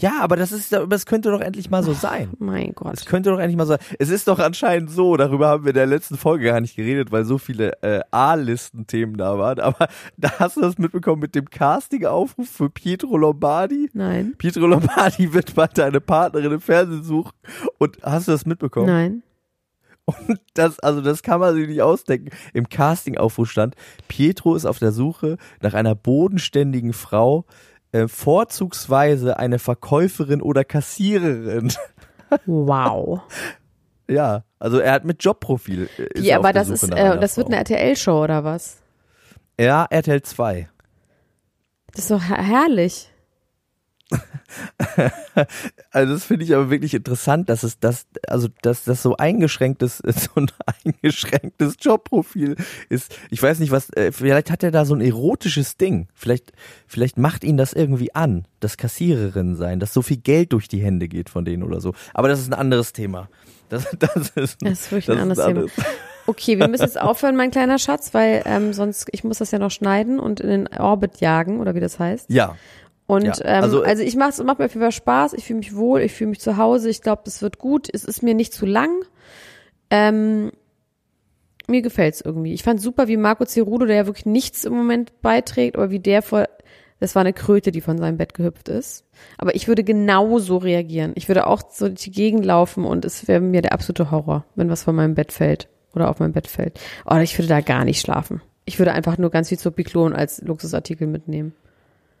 Ja, 0.00 0.20
aber 0.20 0.36
das 0.36 0.52
ist, 0.52 0.72
das 0.72 1.06
könnte 1.06 1.32
doch 1.32 1.40
endlich 1.40 1.70
mal 1.70 1.82
so 1.82 1.92
sein. 1.92 2.30
Mein 2.38 2.68
Es 2.70 2.74
Gott. 2.76 3.06
könnte 3.06 3.30
doch 3.30 3.40
endlich 3.40 3.56
mal 3.56 3.66
sein. 3.66 3.78
Es 3.98 4.10
ist 4.10 4.28
doch 4.28 4.38
anscheinend 4.38 4.90
so, 4.92 5.16
darüber 5.16 5.48
haben 5.48 5.64
wir 5.64 5.70
in 5.70 5.74
der 5.74 5.86
letzten 5.86 6.16
Folge 6.16 6.44
gar 6.44 6.60
nicht 6.60 6.76
geredet, 6.76 7.10
weil 7.10 7.24
so 7.24 7.36
viele 7.36 7.72
äh, 7.82 8.02
A-Listen-Themen 8.12 9.16
da 9.16 9.38
waren. 9.38 9.58
Aber 9.58 9.88
da 10.16 10.30
hast 10.38 10.56
du 10.56 10.60
das 10.60 10.78
mitbekommen 10.78 11.20
mit 11.20 11.34
dem 11.34 11.50
Casting-Aufruf 11.50 12.48
für 12.48 12.70
Pietro 12.70 13.16
Lombardi. 13.16 13.90
Nein. 13.92 14.34
Pietro 14.38 14.66
Lombardi 14.68 15.32
wird 15.32 15.56
bald 15.56 15.76
deine 15.76 16.00
Partnerin 16.00 16.52
im 16.52 16.60
Fernsehen 16.60 17.02
suchen. 17.02 17.32
Und 17.78 17.98
hast 18.04 18.28
du 18.28 18.32
das 18.32 18.46
mitbekommen? 18.46 18.86
Nein. 18.86 19.22
Und 20.04 20.40
das, 20.54 20.78
also 20.78 21.00
das 21.00 21.22
kann 21.24 21.40
man 21.40 21.54
sich 21.56 21.66
nicht 21.66 21.82
ausdenken. 21.82 22.30
Im 22.54 22.68
Casting-Aufruf 22.68 23.50
stand, 23.50 23.74
Pietro 24.06 24.54
ist 24.54 24.64
auf 24.64 24.78
der 24.78 24.92
Suche 24.92 25.38
nach 25.60 25.74
einer 25.74 25.94
bodenständigen 25.94 26.92
Frau, 26.92 27.44
äh, 28.02 28.08
vorzugsweise 28.08 29.38
eine 29.38 29.58
Verkäuferin 29.58 30.42
oder 30.42 30.64
Kassiererin. 30.64 31.72
Wow. 32.46 33.20
ja, 34.10 34.44
also 34.58 34.78
er 34.78 34.92
hat 34.92 35.04
mit 35.04 35.22
Jobprofil. 35.24 35.88
äh, 35.98 36.20
Ja, 36.20 36.34
er 36.34 36.38
aber 36.38 36.52
das 36.52 36.68
ist, 36.68 36.82
äh, 36.92 37.18
das 37.18 37.36
wird 37.36 37.48
eine 37.48 37.56
RTL-Show 37.56 38.22
oder 38.24 38.44
was? 38.44 38.78
Ja, 39.60 39.86
RTL 39.90 40.22
2. 40.22 40.68
Das 41.92 42.00
ist 42.04 42.10
doch 42.10 42.22
her- 42.28 42.42
herrlich. 42.42 43.10
Also 45.90 46.14
das 46.14 46.24
finde 46.24 46.44
ich 46.44 46.54
aber 46.54 46.70
wirklich 46.70 46.94
interessant, 46.94 47.48
dass 47.48 47.62
es 47.62 47.78
das, 47.78 48.06
also 48.26 48.48
dass 48.62 48.84
das 48.84 49.02
so 49.02 49.16
eingeschränktes, 49.16 49.98
so 50.06 50.30
ein 50.36 50.50
eingeschränktes 50.84 51.76
Jobprofil 51.80 52.56
ist. 52.88 53.16
Ich 53.30 53.42
weiß 53.42 53.58
nicht, 53.60 53.70
was, 53.70 53.90
äh, 53.90 54.12
vielleicht 54.12 54.50
hat 54.50 54.62
er 54.62 54.70
da 54.70 54.84
so 54.84 54.94
ein 54.94 55.00
erotisches 55.00 55.76
Ding. 55.76 56.08
Vielleicht, 56.14 56.52
vielleicht 56.86 57.18
macht 57.18 57.44
ihn 57.44 57.56
das 57.56 57.72
irgendwie 57.72 58.14
an, 58.14 58.46
das 58.60 58.76
Kassiererin 58.76 59.56
sein, 59.56 59.80
dass 59.80 59.92
so 59.92 60.02
viel 60.02 60.18
Geld 60.18 60.52
durch 60.52 60.68
die 60.68 60.82
Hände 60.82 61.08
geht 61.08 61.30
von 61.30 61.44
denen 61.44 61.62
oder 61.62 61.80
so. 61.80 61.94
Aber 62.14 62.28
das 62.28 62.40
ist 62.40 62.48
ein 62.48 62.58
anderes 62.58 62.92
Thema. 62.92 63.28
Das, 63.68 63.86
das 63.98 64.30
ist, 64.30 64.62
Das 64.62 64.72
ist 64.72 64.92
wirklich 64.92 65.10
ein 65.10 65.18
anderes 65.18 65.44
Thema. 65.44 65.66
Okay, 66.26 66.58
wir 66.58 66.68
müssen 66.68 66.82
jetzt 66.82 67.00
aufhören, 67.00 67.36
mein 67.36 67.50
kleiner 67.50 67.78
Schatz, 67.78 68.12
weil 68.12 68.42
ähm, 68.44 68.74
sonst, 68.74 69.08
ich 69.12 69.24
muss 69.24 69.38
das 69.38 69.50
ja 69.50 69.58
noch 69.58 69.70
schneiden 69.70 70.20
und 70.20 70.40
in 70.40 70.48
den 70.50 70.68
Orbit 70.68 71.20
jagen, 71.20 71.58
oder 71.58 71.74
wie 71.74 71.80
das 71.80 71.98
heißt. 71.98 72.28
Ja, 72.28 72.56
Und 73.08 73.24
Ja, 73.24 73.34
ähm, 73.42 73.64
also, 73.64 73.82
also, 73.82 74.02
äh, 74.02 74.06
ich 74.06 74.16
mache 74.16 74.28
es 74.28 74.44
macht 74.44 74.58
mir 74.58 74.66
auf 74.66 74.74
jeden 74.74 74.82
Fall 74.82 74.92
Spaß, 74.92 75.32
ich 75.32 75.46
fühle 75.46 75.60
mich 75.60 75.74
wohl, 75.74 76.02
ich 76.02 76.12
fühle 76.12 76.28
mich 76.28 76.40
zu 76.40 76.58
Hause, 76.58 76.90
ich 76.90 77.00
glaube, 77.00 77.22
das 77.24 77.40
wird 77.40 77.58
gut. 77.58 77.88
Es 77.90 78.04
ist 78.04 78.22
mir 78.22 78.34
nicht 78.34 78.52
zu 78.52 78.66
lang. 78.66 78.90
Ähm, 79.88 80.52
mir 81.68 81.80
gefällt's 81.80 82.20
irgendwie. 82.20 82.52
Ich 82.52 82.62
fand 82.62 82.82
super, 82.82 83.08
wie 83.08 83.16
Marco 83.16 83.46
Cerudo, 83.46 83.86
der 83.86 83.96
ja 83.96 84.06
wirklich 84.06 84.26
nichts 84.26 84.64
im 84.64 84.74
Moment 84.74 85.22
beiträgt, 85.22 85.76
aber 85.76 85.90
wie 85.90 86.00
der 86.00 86.20
vor, 86.20 86.48
das 87.00 87.14
war 87.14 87.20
eine 87.20 87.32
Kröte, 87.32 87.72
die 87.72 87.80
von 87.80 87.96
seinem 87.96 88.18
Bett 88.18 88.34
gehüpft 88.34 88.68
ist. 88.68 89.06
Aber 89.38 89.54
ich 89.54 89.68
würde 89.68 89.84
genau 89.84 90.38
so 90.38 90.58
reagieren. 90.58 91.12
Ich 91.14 91.28
würde 91.28 91.46
auch 91.46 91.62
so 91.70 91.88
durch 91.88 92.02
die 92.02 92.10
Gegend 92.10 92.44
laufen 92.44 92.84
und 92.84 93.06
es 93.06 93.26
wäre 93.26 93.40
mir 93.40 93.62
der 93.62 93.72
absolute 93.72 94.10
Horror, 94.10 94.44
wenn 94.54 94.68
was 94.68 94.82
von 94.82 94.94
meinem 94.94 95.14
Bett 95.14 95.32
fällt 95.32 95.68
oder 95.94 96.10
auf 96.10 96.20
mein 96.20 96.32
Bett 96.32 96.46
fällt. 96.46 96.78
Oder 97.06 97.22
ich 97.22 97.38
würde 97.38 97.48
da 97.48 97.62
gar 97.62 97.86
nicht 97.86 98.02
schlafen. 98.02 98.42
Ich 98.66 98.78
würde 98.78 98.92
einfach 98.92 99.16
nur 99.16 99.30
ganz 99.30 99.48
viel 99.48 99.58
Zopiklon 99.58 100.12
als 100.12 100.42
Luxusartikel 100.42 101.06
mitnehmen. 101.06 101.54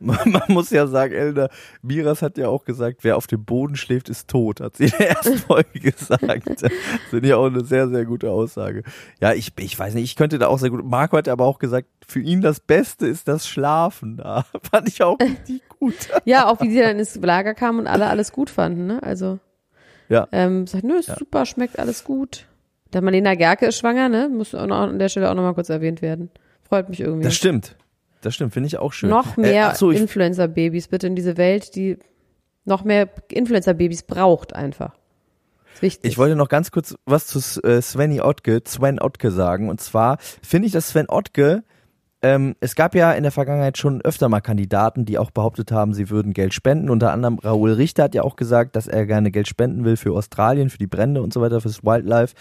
Man, 0.00 0.42
muss 0.48 0.70
ja 0.70 0.86
sagen, 0.86 1.12
Elder, 1.12 1.50
Miras 1.82 2.22
hat 2.22 2.38
ja 2.38 2.48
auch 2.48 2.64
gesagt, 2.64 3.02
wer 3.02 3.16
auf 3.16 3.26
dem 3.26 3.44
Boden 3.44 3.74
schläft, 3.76 4.08
ist 4.08 4.28
tot, 4.28 4.60
hat 4.60 4.76
sie 4.76 4.84
in 4.84 4.92
der 4.98 5.10
ersten 5.10 5.38
Folge 5.38 5.80
gesagt. 5.80 6.22
Das 6.62 6.72
Finde 7.10 7.28
ich 7.28 7.34
auch 7.34 7.46
eine 7.46 7.64
sehr, 7.64 7.88
sehr 7.88 8.04
gute 8.04 8.30
Aussage. 8.30 8.84
Ja, 9.20 9.32
ich, 9.32 9.52
ich 9.58 9.78
weiß 9.78 9.94
nicht, 9.94 10.04
ich 10.04 10.16
könnte 10.16 10.38
da 10.38 10.46
auch 10.46 10.58
sehr 10.58 10.70
gut. 10.70 10.84
Marco 10.84 11.16
hat 11.16 11.28
aber 11.28 11.44
auch 11.46 11.58
gesagt, 11.58 11.88
für 12.06 12.20
ihn 12.20 12.40
das 12.40 12.60
Beste 12.60 13.06
ist 13.06 13.26
das 13.28 13.48
Schlafen 13.48 14.16
da. 14.18 14.44
Fand 14.70 14.88
ich 14.88 15.02
auch 15.02 15.18
richtig 15.20 15.62
gut. 15.68 15.94
Ja, 16.24 16.46
auch 16.48 16.60
wie 16.60 16.68
die 16.68 16.78
dann 16.78 16.98
ins 16.98 17.16
Lager 17.16 17.54
kamen 17.54 17.80
und 17.80 17.86
alle 17.86 18.06
alles 18.06 18.32
gut 18.32 18.50
fanden, 18.50 18.86
ne? 18.86 19.02
Also, 19.02 19.38
Ja. 20.08 20.28
ähm, 20.32 20.66
sagt, 20.66 20.84
nö, 20.84 20.94
ist 20.98 21.12
super, 21.18 21.44
schmeckt 21.44 21.78
alles 21.78 22.04
gut. 22.04 22.46
Der 22.92 23.02
Marlena 23.02 23.34
Gerke 23.34 23.66
ist 23.66 23.78
schwanger, 23.78 24.08
ne? 24.08 24.28
Muss 24.28 24.54
an 24.54 24.98
der 24.98 25.08
Stelle 25.08 25.30
auch 25.30 25.34
nochmal 25.34 25.54
kurz 25.54 25.68
erwähnt 25.68 26.00
werden. 26.02 26.30
Freut 26.62 26.88
mich 26.88 27.00
irgendwie. 27.00 27.24
Das 27.24 27.34
stimmt. 27.34 27.76
Das 28.20 28.34
stimmt, 28.34 28.52
finde 28.52 28.66
ich 28.66 28.78
auch 28.78 28.92
schön. 28.92 29.10
Noch 29.10 29.36
Äh, 29.36 29.42
mehr 29.42 29.68
ach 29.70 29.74
so, 29.76 29.90
Influencer-Babys 29.90 30.88
bitte 30.88 31.06
in 31.06 31.16
diese 31.16 31.36
Welt, 31.36 31.74
die 31.74 31.98
noch 32.64 32.84
mehr 32.84 33.08
Influencer-Babys 33.30 34.02
braucht 34.04 34.54
einfach. 34.54 34.94
Ist 35.74 35.82
wichtig. 35.82 36.12
Ich 36.12 36.18
wollte 36.18 36.36
noch 36.36 36.48
ganz 36.48 36.70
kurz 36.70 36.96
was 37.06 37.26
zu 37.26 37.38
äh, 37.62 37.80
Svenny 37.80 38.20
Ottke, 38.20 38.62
Sven 38.66 39.00
Ottke 39.00 39.30
sagen. 39.30 39.68
Und 39.68 39.80
zwar 39.80 40.18
finde 40.42 40.66
ich, 40.66 40.72
dass 40.72 40.88
Sven 40.88 41.06
Ottke, 41.08 41.62
ähm, 42.20 42.56
es 42.58 42.74
gab 42.74 42.96
ja 42.96 43.12
in 43.12 43.22
der 43.22 43.30
Vergangenheit 43.30 43.78
schon 43.78 44.02
öfter 44.02 44.28
mal 44.28 44.40
Kandidaten, 44.40 45.04
die 45.04 45.18
auch 45.18 45.30
behauptet 45.30 45.70
haben, 45.70 45.94
sie 45.94 46.10
würden 46.10 46.32
Geld 46.32 46.52
spenden. 46.52 46.90
Unter 46.90 47.12
anderem 47.12 47.38
Raoul 47.38 47.72
Richter 47.72 48.04
hat 48.04 48.14
ja 48.14 48.22
auch 48.22 48.34
gesagt, 48.34 48.74
dass 48.74 48.88
er 48.88 49.06
gerne 49.06 49.30
Geld 49.30 49.46
spenden 49.46 49.84
will 49.84 49.96
für 49.96 50.12
Australien, 50.16 50.68
für 50.68 50.78
die 50.78 50.88
Brände 50.88 51.22
und 51.22 51.32
so 51.32 51.40
weiter, 51.40 51.60
fürs 51.60 51.84
Wildlife. 51.84 52.34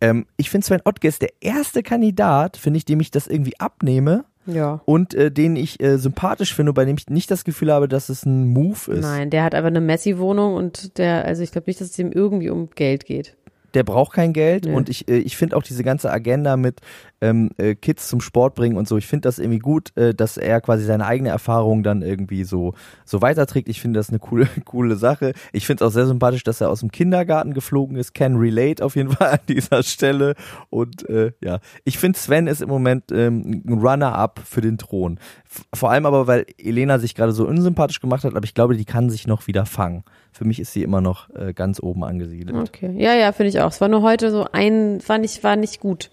Ähm, 0.00 0.26
ich 0.36 0.50
finde, 0.50 0.66
Sven 0.66 0.80
Ottke 0.84 1.06
ist 1.06 1.22
der 1.22 1.30
erste 1.40 1.84
Kandidat, 1.84 2.56
finde 2.56 2.78
ich, 2.78 2.84
dem 2.86 3.00
ich 3.00 3.12
das 3.12 3.28
irgendwie 3.28 3.58
abnehme 3.60 4.24
ja. 4.46 4.80
und 4.84 5.14
äh, 5.14 5.30
den 5.30 5.56
ich 5.56 5.80
äh, 5.82 5.98
sympathisch 5.98 6.54
finde, 6.54 6.72
bei 6.72 6.84
dem 6.84 6.96
ich 6.96 7.08
nicht 7.08 7.30
das 7.30 7.44
Gefühl 7.44 7.72
habe, 7.72 7.88
dass 7.88 8.08
es 8.08 8.24
ein 8.24 8.48
Move 8.48 8.92
ist. 8.92 9.02
Nein, 9.02 9.30
der 9.30 9.44
hat 9.44 9.54
aber 9.54 9.68
eine 9.68 9.80
Messi-Wohnung 9.80 10.54
und 10.54 10.98
der, 10.98 11.24
also 11.24 11.42
ich 11.42 11.52
glaube 11.52 11.68
nicht, 11.68 11.80
dass 11.80 11.90
es 11.90 11.98
ihm 11.98 12.12
irgendwie 12.12 12.50
um 12.50 12.70
Geld 12.74 13.04
geht. 13.06 13.36
der 13.74 13.84
braucht 13.84 14.14
kein 14.14 14.32
Geld 14.32 14.64
Nee. 14.64 14.74
und 14.74 14.88
ich, 14.88 15.08
äh, 15.08 15.18
ich 15.18 15.36
finde 15.36 15.56
auch 15.56 15.62
diese 15.62 15.84
ganze 15.84 16.10
Agenda 16.10 16.56
mit 16.56 16.80
ähm, 17.20 17.50
äh, 17.58 17.74
Kids 17.74 18.08
zum 18.08 18.20
Sport 18.20 18.54
bringen 18.54 18.76
und 18.76 18.88
so, 18.88 18.96
ich 18.96 19.06
finde 19.06 19.28
das 19.28 19.38
irgendwie 19.38 19.58
gut, 19.58 19.96
äh, 19.96 20.14
dass 20.14 20.36
er 20.36 20.60
quasi 20.60 20.84
seine 20.84 21.06
eigene 21.06 21.28
Erfahrung 21.28 21.82
dann 21.82 22.02
irgendwie 22.02 22.44
so, 22.44 22.74
so 23.04 23.20
weiterträgt. 23.20 23.68
Ich 23.68 23.80
finde 23.80 23.98
das 23.98 24.08
eine 24.08 24.18
coole, 24.18 24.48
coole 24.64 24.96
Sache. 24.96 25.32
Ich 25.52 25.66
finde 25.66 25.84
es 25.84 25.88
auch 25.88 25.94
sehr 25.94 26.06
sympathisch, 26.06 26.44
dass 26.44 26.60
er 26.60 26.70
aus 26.70 26.80
dem 26.80 26.90
Kindergarten 26.90 27.54
geflogen 27.54 27.96
ist. 27.96 28.14
Can 28.14 28.36
relate 28.36 28.84
auf 28.84 28.96
jeden 28.96 29.10
Fall 29.16 29.32
an 29.32 29.40
dieser 29.48 29.82
Stelle. 29.82 30.34
Und 30.70 31.08
äh, 31.08 31.32
ja, 31.42 31.60
ich 31.84 31.98
finde 31.98 32.18
Sven 32.18 32.46
ist 32.46 32.62
im 32.62 32.68
Moment 32.68 33.12
ähm, 33.12 33.62
ein 33.66 33.78
Runner-up 33.78 34.40
für 34.44 34.60
den 34.60 34.78
Thron. 34.78 35.18
F 35.44 35.64
vor 35.74 35.90
allem 35.90 36.06
aber, 36.06 36.26
weil 36.26 36.46
Elena 36.58 36.98
sich 36.98 37.14
gerade 37.14 37.32
so 37.32 37.46
unsympathisch 37.46 38.00
gemacht 38.00 38.24
hat, 38.24 38.34
aber 38.34 38.44
ich 38.44 38.54
glaube, 38.54 38.76
die 38.76 38.84
kann 38.84 39.10
sich 39.10 39.26
noch 39.26 39.46
wieder 39.46 39.66
fangen. 39.66 40.04
Für 40.32 40.44
mich 40.44 40.60
ist 40.60 40.72
sie 40.72 40.82
immer 40.82 41.00
noch 41.00 41.28
äh, 41.34 41.52
ganz 41.52 41.80
oben 41.80 42.04
angesiedelt. 42.04 42.56
Okay. 42.56 42.94
Ja, 42.96 43.14
ja, 43.14 43.32
finde 43.32 43.48
ich 43.48 43.60
auch. 43.60 43.70
Es 43.70 43.80
war 43.80 43.88
nur 43.88 44.02
heute 44.02 44.30
so 44.30 44.46
ein, 44.52 45.00
war 45.06 45.18
nicht, 45.18 45.42
war 45.42 45.56
nicht 45.56 45.80
gut. 45.80 46.10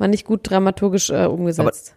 War 0.00 0.08
nicht 0.08 0.24
gut 0.24 0.40
dramaturgisch 0.42 1.10
äh, 1.10 1.26
umgesetzt. 1.26 1.94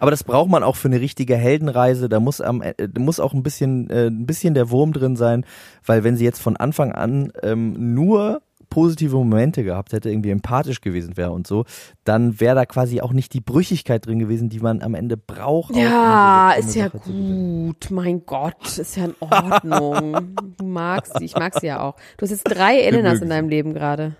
Aber 0.00 0.10
das 0.10 0.22
braucht 0.22 0.50
man 0.50 0.62
auch 0.62 0.76
für 0.76 0.88
eine 0.88 1.00
richtige 1.00 1.34
Heldenreise. 1.34 2.10
Da 2.10 2.20
muss 2.20 2.42
am, 2.42 2.60
äh, 2.60 2.74
muss 2.98 3.20
auch 3.20 3.32
ein 3.32 3.42
bisschen, 3.42 3.88
äh, 3.88 4.08
ein 4.08 4.26
bisschen 4.26 4.52
der 4.52 4.68
Wurm 4.70 4.92
drin 4.92 5.16
sein, 5.16 5.46
weil 5.86 6.04
wenn 6.04 6.18
sie 6.18 6.24
jetzt 6.24 6.42
von 6.42 6.58
Anfang 6.58 6.92
an 6.92 7.32
ähm, 7.42 7.94
nur 7.94 8.42
positive 8.68 9.16
Momente 9.16 9.64
gehabt 9.64 9.94
hätte, 9.94 10.10
irgendwie 10.10 10.28
empathisch 10.28 10.82
gewesen 10.82 11.16
wäre 11.16 11.30
und 11.30 11.46
so, 11.46 11.64
dann 12.04 12.38
wäre 12.38 12.54
da 12.54 12.66
quasi 12.66 13.00
auch 13.00 13.14
nicht 13.14 13.32
die 13.32 13.40
Brüchigkeit 13.40 14.04
drin 14.04 14.18
gewesen, 14.18 14.50
die 14.50 14.60
man 14.60 14.82
am 14.82 14.94
Ende 14.94 15.16
braucht. 15.16 15.72
auch, 15.72 15.78
ja, 15.78 16.52
so 16.56 16.68
ist 16.68 16.74
ja 16.74 16.84
Sache 16.90 16.98
gut. 16.98 17.90
Mein 17.90 18.26
Gott, 18.26 18.76
ist 18.76 18.96
ja 18.96 19.06
in 19.06 19.14
Ordnung. 19.20 20.36
du 20.58 20.66
magst 20.66 21.16
sie, 21.16 21.24
ich 21.24 21.34
mag 21.34 21.58
sie 21.58 21.68
ja 21.68 21.80
auch. 21.80 21.94
Du 22.18 22.24
hast 22.24 22.30
jetzt 22.30 22.44
drei 22.44 22.80
Elenas 22.80 23.22
in 23.22 23.30
deinem 23.30 23.48
Leben 23.48 23.72
gerade. 23.72 24.16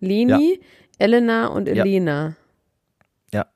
Leni, 0.00 0.60
Elena 0.98 1.46
und 1.48 1.68
Ja. 1.68 1.84
Elena. 1.84 2.34
Ja. 3.32 3.46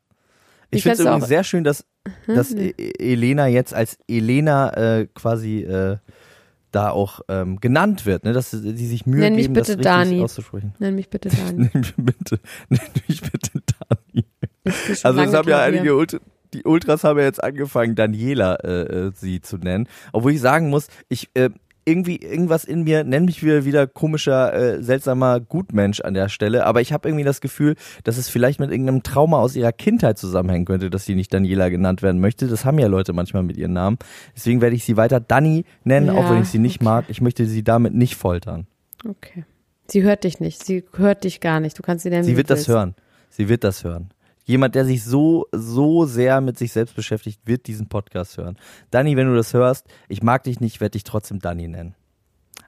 Wie 0.70 0.76
Ich 0.78 0.82
finde 0.82 0.94
es 0.94 1.00
übrigens 1.00 1.24
auch- 1.24 1.28
sehr 1.28 1.44
schön, 1.44 1.64
dass, 1.64 1.84
dass 2.26 2.50
Nee. 2.50 2.74
E- 2.76 3.12
Elena 3.12 3.46
jetzt 3.46 3.74
als 3.74 3.98
Elena 4.08 4.70
äh, 4.98 5.06
quasi 5.14 5.60
äh, 5.62 5.96
da 6.72 6.90
auch 6.90 7.20
ähm, 7.28 7.58
genannt 7.60 8.06
wird, 8.06 8.22
ne? 8.24 8.32
dass 8.32 8.50
sie 8.52 8.86
sich 8.86 9.04
Mühe 9.06 9.20
Nenn 9.20 9.36
geben, 9.36 9.54
bitte 9.54 9.76
das 9.76 9.78
richtig 9.78 9.84
Dani. 9.84 10.22
auszusprechen. 10.22 10.74
Nenn 10.78 10.94
mich 10.94 11.10
bitte 11.10 11.28
Dani. 11.30 11.68
Nenn 11.72 11.80
mich 11.80 11.94
bitte, 11.96 12.38
nenn 12.68 12.80
mich 13.08 13.20
bitte 13.22 13.50
Dani. 13.78 14.24
Ich 14.88 15.04
Also 15.04 15.20
es 15.20 15.34
haben 15.34 15.48
ja 15.48 15.60
einige 15.62 15.96
Ultra, 15.96 16.18
die 16.54 16.62
Ultras 16.64 17.02
haben 17.04 17.18
ja 17.18 17.24
jetzt 17.24 17.42
angefangen, 17.42 17.94
Daniela 17.96 18.56
äh, 18.56 18.82
äh, 19.06 19.12
sie 19.14 19.40
zu 19.40 19.56
nennen. 19.56 19.88
Obwohl 20.12 20.32
ich 20.32 20.40
sagen 20.40 20.70
muss, 20.70 20.86
ich 21.08 21.28
äh, 21.34 21.50
irgendwie 21.90 22.16
irgendwas 22.16 22.64
in 22.64 22.84
mir 22.84 23.04
nennt 23.04 23.26
mich 23.26 23.42
wieder 23.42 23.64
wieder 23.64 23.86
komischer, 23.86 24.54
äh, 24.54 24.82
seltsamer 24.82 25.40
Gutmensch 25.40 26.00
an 26.00 26.14
der 26.14 26.28
Stelle. 26.28 26.64
Aber 26.64 26.80
ich 26.80 26.92
habe 26.92 27.08
irgendwie 27.08 27.24
das 27.24 27.40
Gefühl, 27.40 27.74
dass 28.04 28.16
es 28.16 28.28
vielleicht 28.28 28.60
mit 28.60 28.70
irgendeinem 28.70 29.02
Trauma 29.02 29.38
aus 29.38 29.56
ihrer 29.56 29.72
Kindheit 29.72 30.16
zusammenhängen 30.18 30.64
könnte, 30.64 30.88
dass 30.88 31.04
sie 31.04 31.14
nicht 31.14 31.34
Daniela 31.34 31.68
genannt 31.68 32.02
werden 32.02 32.20
möchte. 32.20 32.46
Das 32.46 32.64
haben 32.64 32.78
ja 32.78 32.86
Leute 32.86 33.12
manchmal 33.12 33.42
mit 33.42 33.56
ihren 33.56 33.72
Namen. 33.72 33.98
Deswegen 34.36 34.60
werde 34.60 34.76
ich 34.76 34.84
sie 34.84 34.96
weiter 34.96 35.20
Dani 35.20 35.64
nennen, 35.84 36.06
Ja, 36.06 36.12
auch 36.14 36.30
wenn 36.30 36.42
ich 36.42 36.48
sie 36.48 36.58
nicht 36.58 36.76
okay. 36.76 36.84
mag. 36.84 37.04
Ich 37.08 37.20
möchte 37.20 37.46
sie 37.46 37.64
damit 37.64 37.94
nicht 37.94 38.14
foltern. 38.16 38.66
Okay. 39.08 39.44
Sie 39.90 40.02
hört 40.02 40.24
dich 40.24 40.38
nicht. 40.38 40.64
Sie 40.64 40.84
hört 40.94 41.24
dich 41.24 41.40
gar 41.40 41.58
nicht. 41.58 41.76
Du 41.78 41.82
kannst 41.82 42.04
sie 42.04 42.10
nennen. 42.10 42.24
Sie 42.24 42.36
wird 42.36 42.48
das 42.50 42.68
hören. 42.68 42.94
Sie 43.28 43.48
wird 43.48 43.64
das 43.64 43.82
hören. 43.82 44.10
Jemand, 44.50 44.74
der 44.74 44.84
sich 44.84 45.04
so, 45.04 45.46
so 45.52 46.06
sehr 46.06 46.40
mit 46.40 46.58
sich 46.58 46.72
selbst 46.72 46.96
beschäftigt, 46.96 47.40
wird 47.44 47.68
diesen 47.68 47.88
Podcast 47.88 48.36
hören. 48.36 48.56
Dani, 48.90 49.16
wenn 49.16 49.28
du 49.28 49.36
das 49.36 49.54
hörst, 49.54 49.86
ich 50.08 50.24
mag 50.24 50.42
dich 50.42 50.58
nicht, 50.58 50.80
werde 50.80 50.94
dich 50.94 51.04
trotzdem 51.04 51.38
Dani 51.38 51.68
nennen. 51.68 51.94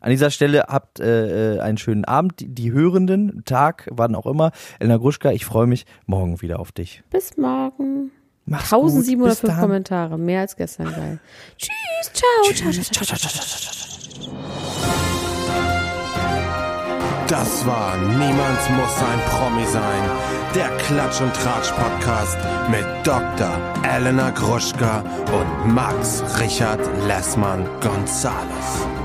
An 0.01 0.11
dieser 0.11 0.31
Stelle 0.31 0.67
habt 0.69 1.01
äh, 1.01 1.57
äh, 1.57 1.59
einen 1.59 1.79
schönen 1.79 2.05
Abend, 2.05 2.39
die, 2.39 2.55
die 2.55 2.71
Hörenden, 2.71 3.43
Tag, 3.47 3.89
wann 3.91 4.15
auch 4.15 4.27
immer. 4.27 4.53
Elena 4.79 4.99
Gruschka, 4.99 5.33
ich 5.33 5.45
freue 5.45 5.67
mich 5.67 5.85
morgen 6.07 6.41
wieder 6.41 6.61
auf 6.61 6.71
dich. 6.71 7.03
Bis 7.11 7.37
morgen. 7.37 8.13
Mach's 8.45 8.71
gut. 8.71 8.85
Bis 8.85 9.09
1705 9.09 9.41
dann. 9.41 9.61
Kommentare. 9.61 10.19
Mehr 10.19 10.43
als 10.43 10.55
gestern 10.55 10.87
geil. 10.87 11.19
Tschüss. 11.59 12.13
Ciao. 12.13 12.55
ciao, 12.55 12.71
ciao, 12.71 13.05
ciao, 13.05 13.19
ciao, 13.19 13.19
ciao. 13.19 13.83
Das 17.27 17.67
war 17.67 17.97
Niemand 17.97 18.71
muss 18.77 18.99
ein 18.99 19.21
Promi 19.29 19.67
sein. 19.67 20.42
Der 20.55 20.69
Klatsch 20.77 21.23
und 21.23 21.33
Tratsch 21.33 21.71
Podcast 21.73 22.37
mit 22.71 22.85
Dr. 23.05 23.51
Elena 23.85 24.29
Gruschka 24.31 25.03
und 25.33 25.73
Max 25.73 26.23
Richard 26.39 26.81
Lessmann 27.07 27.67
Gonzales. 27.81 29.02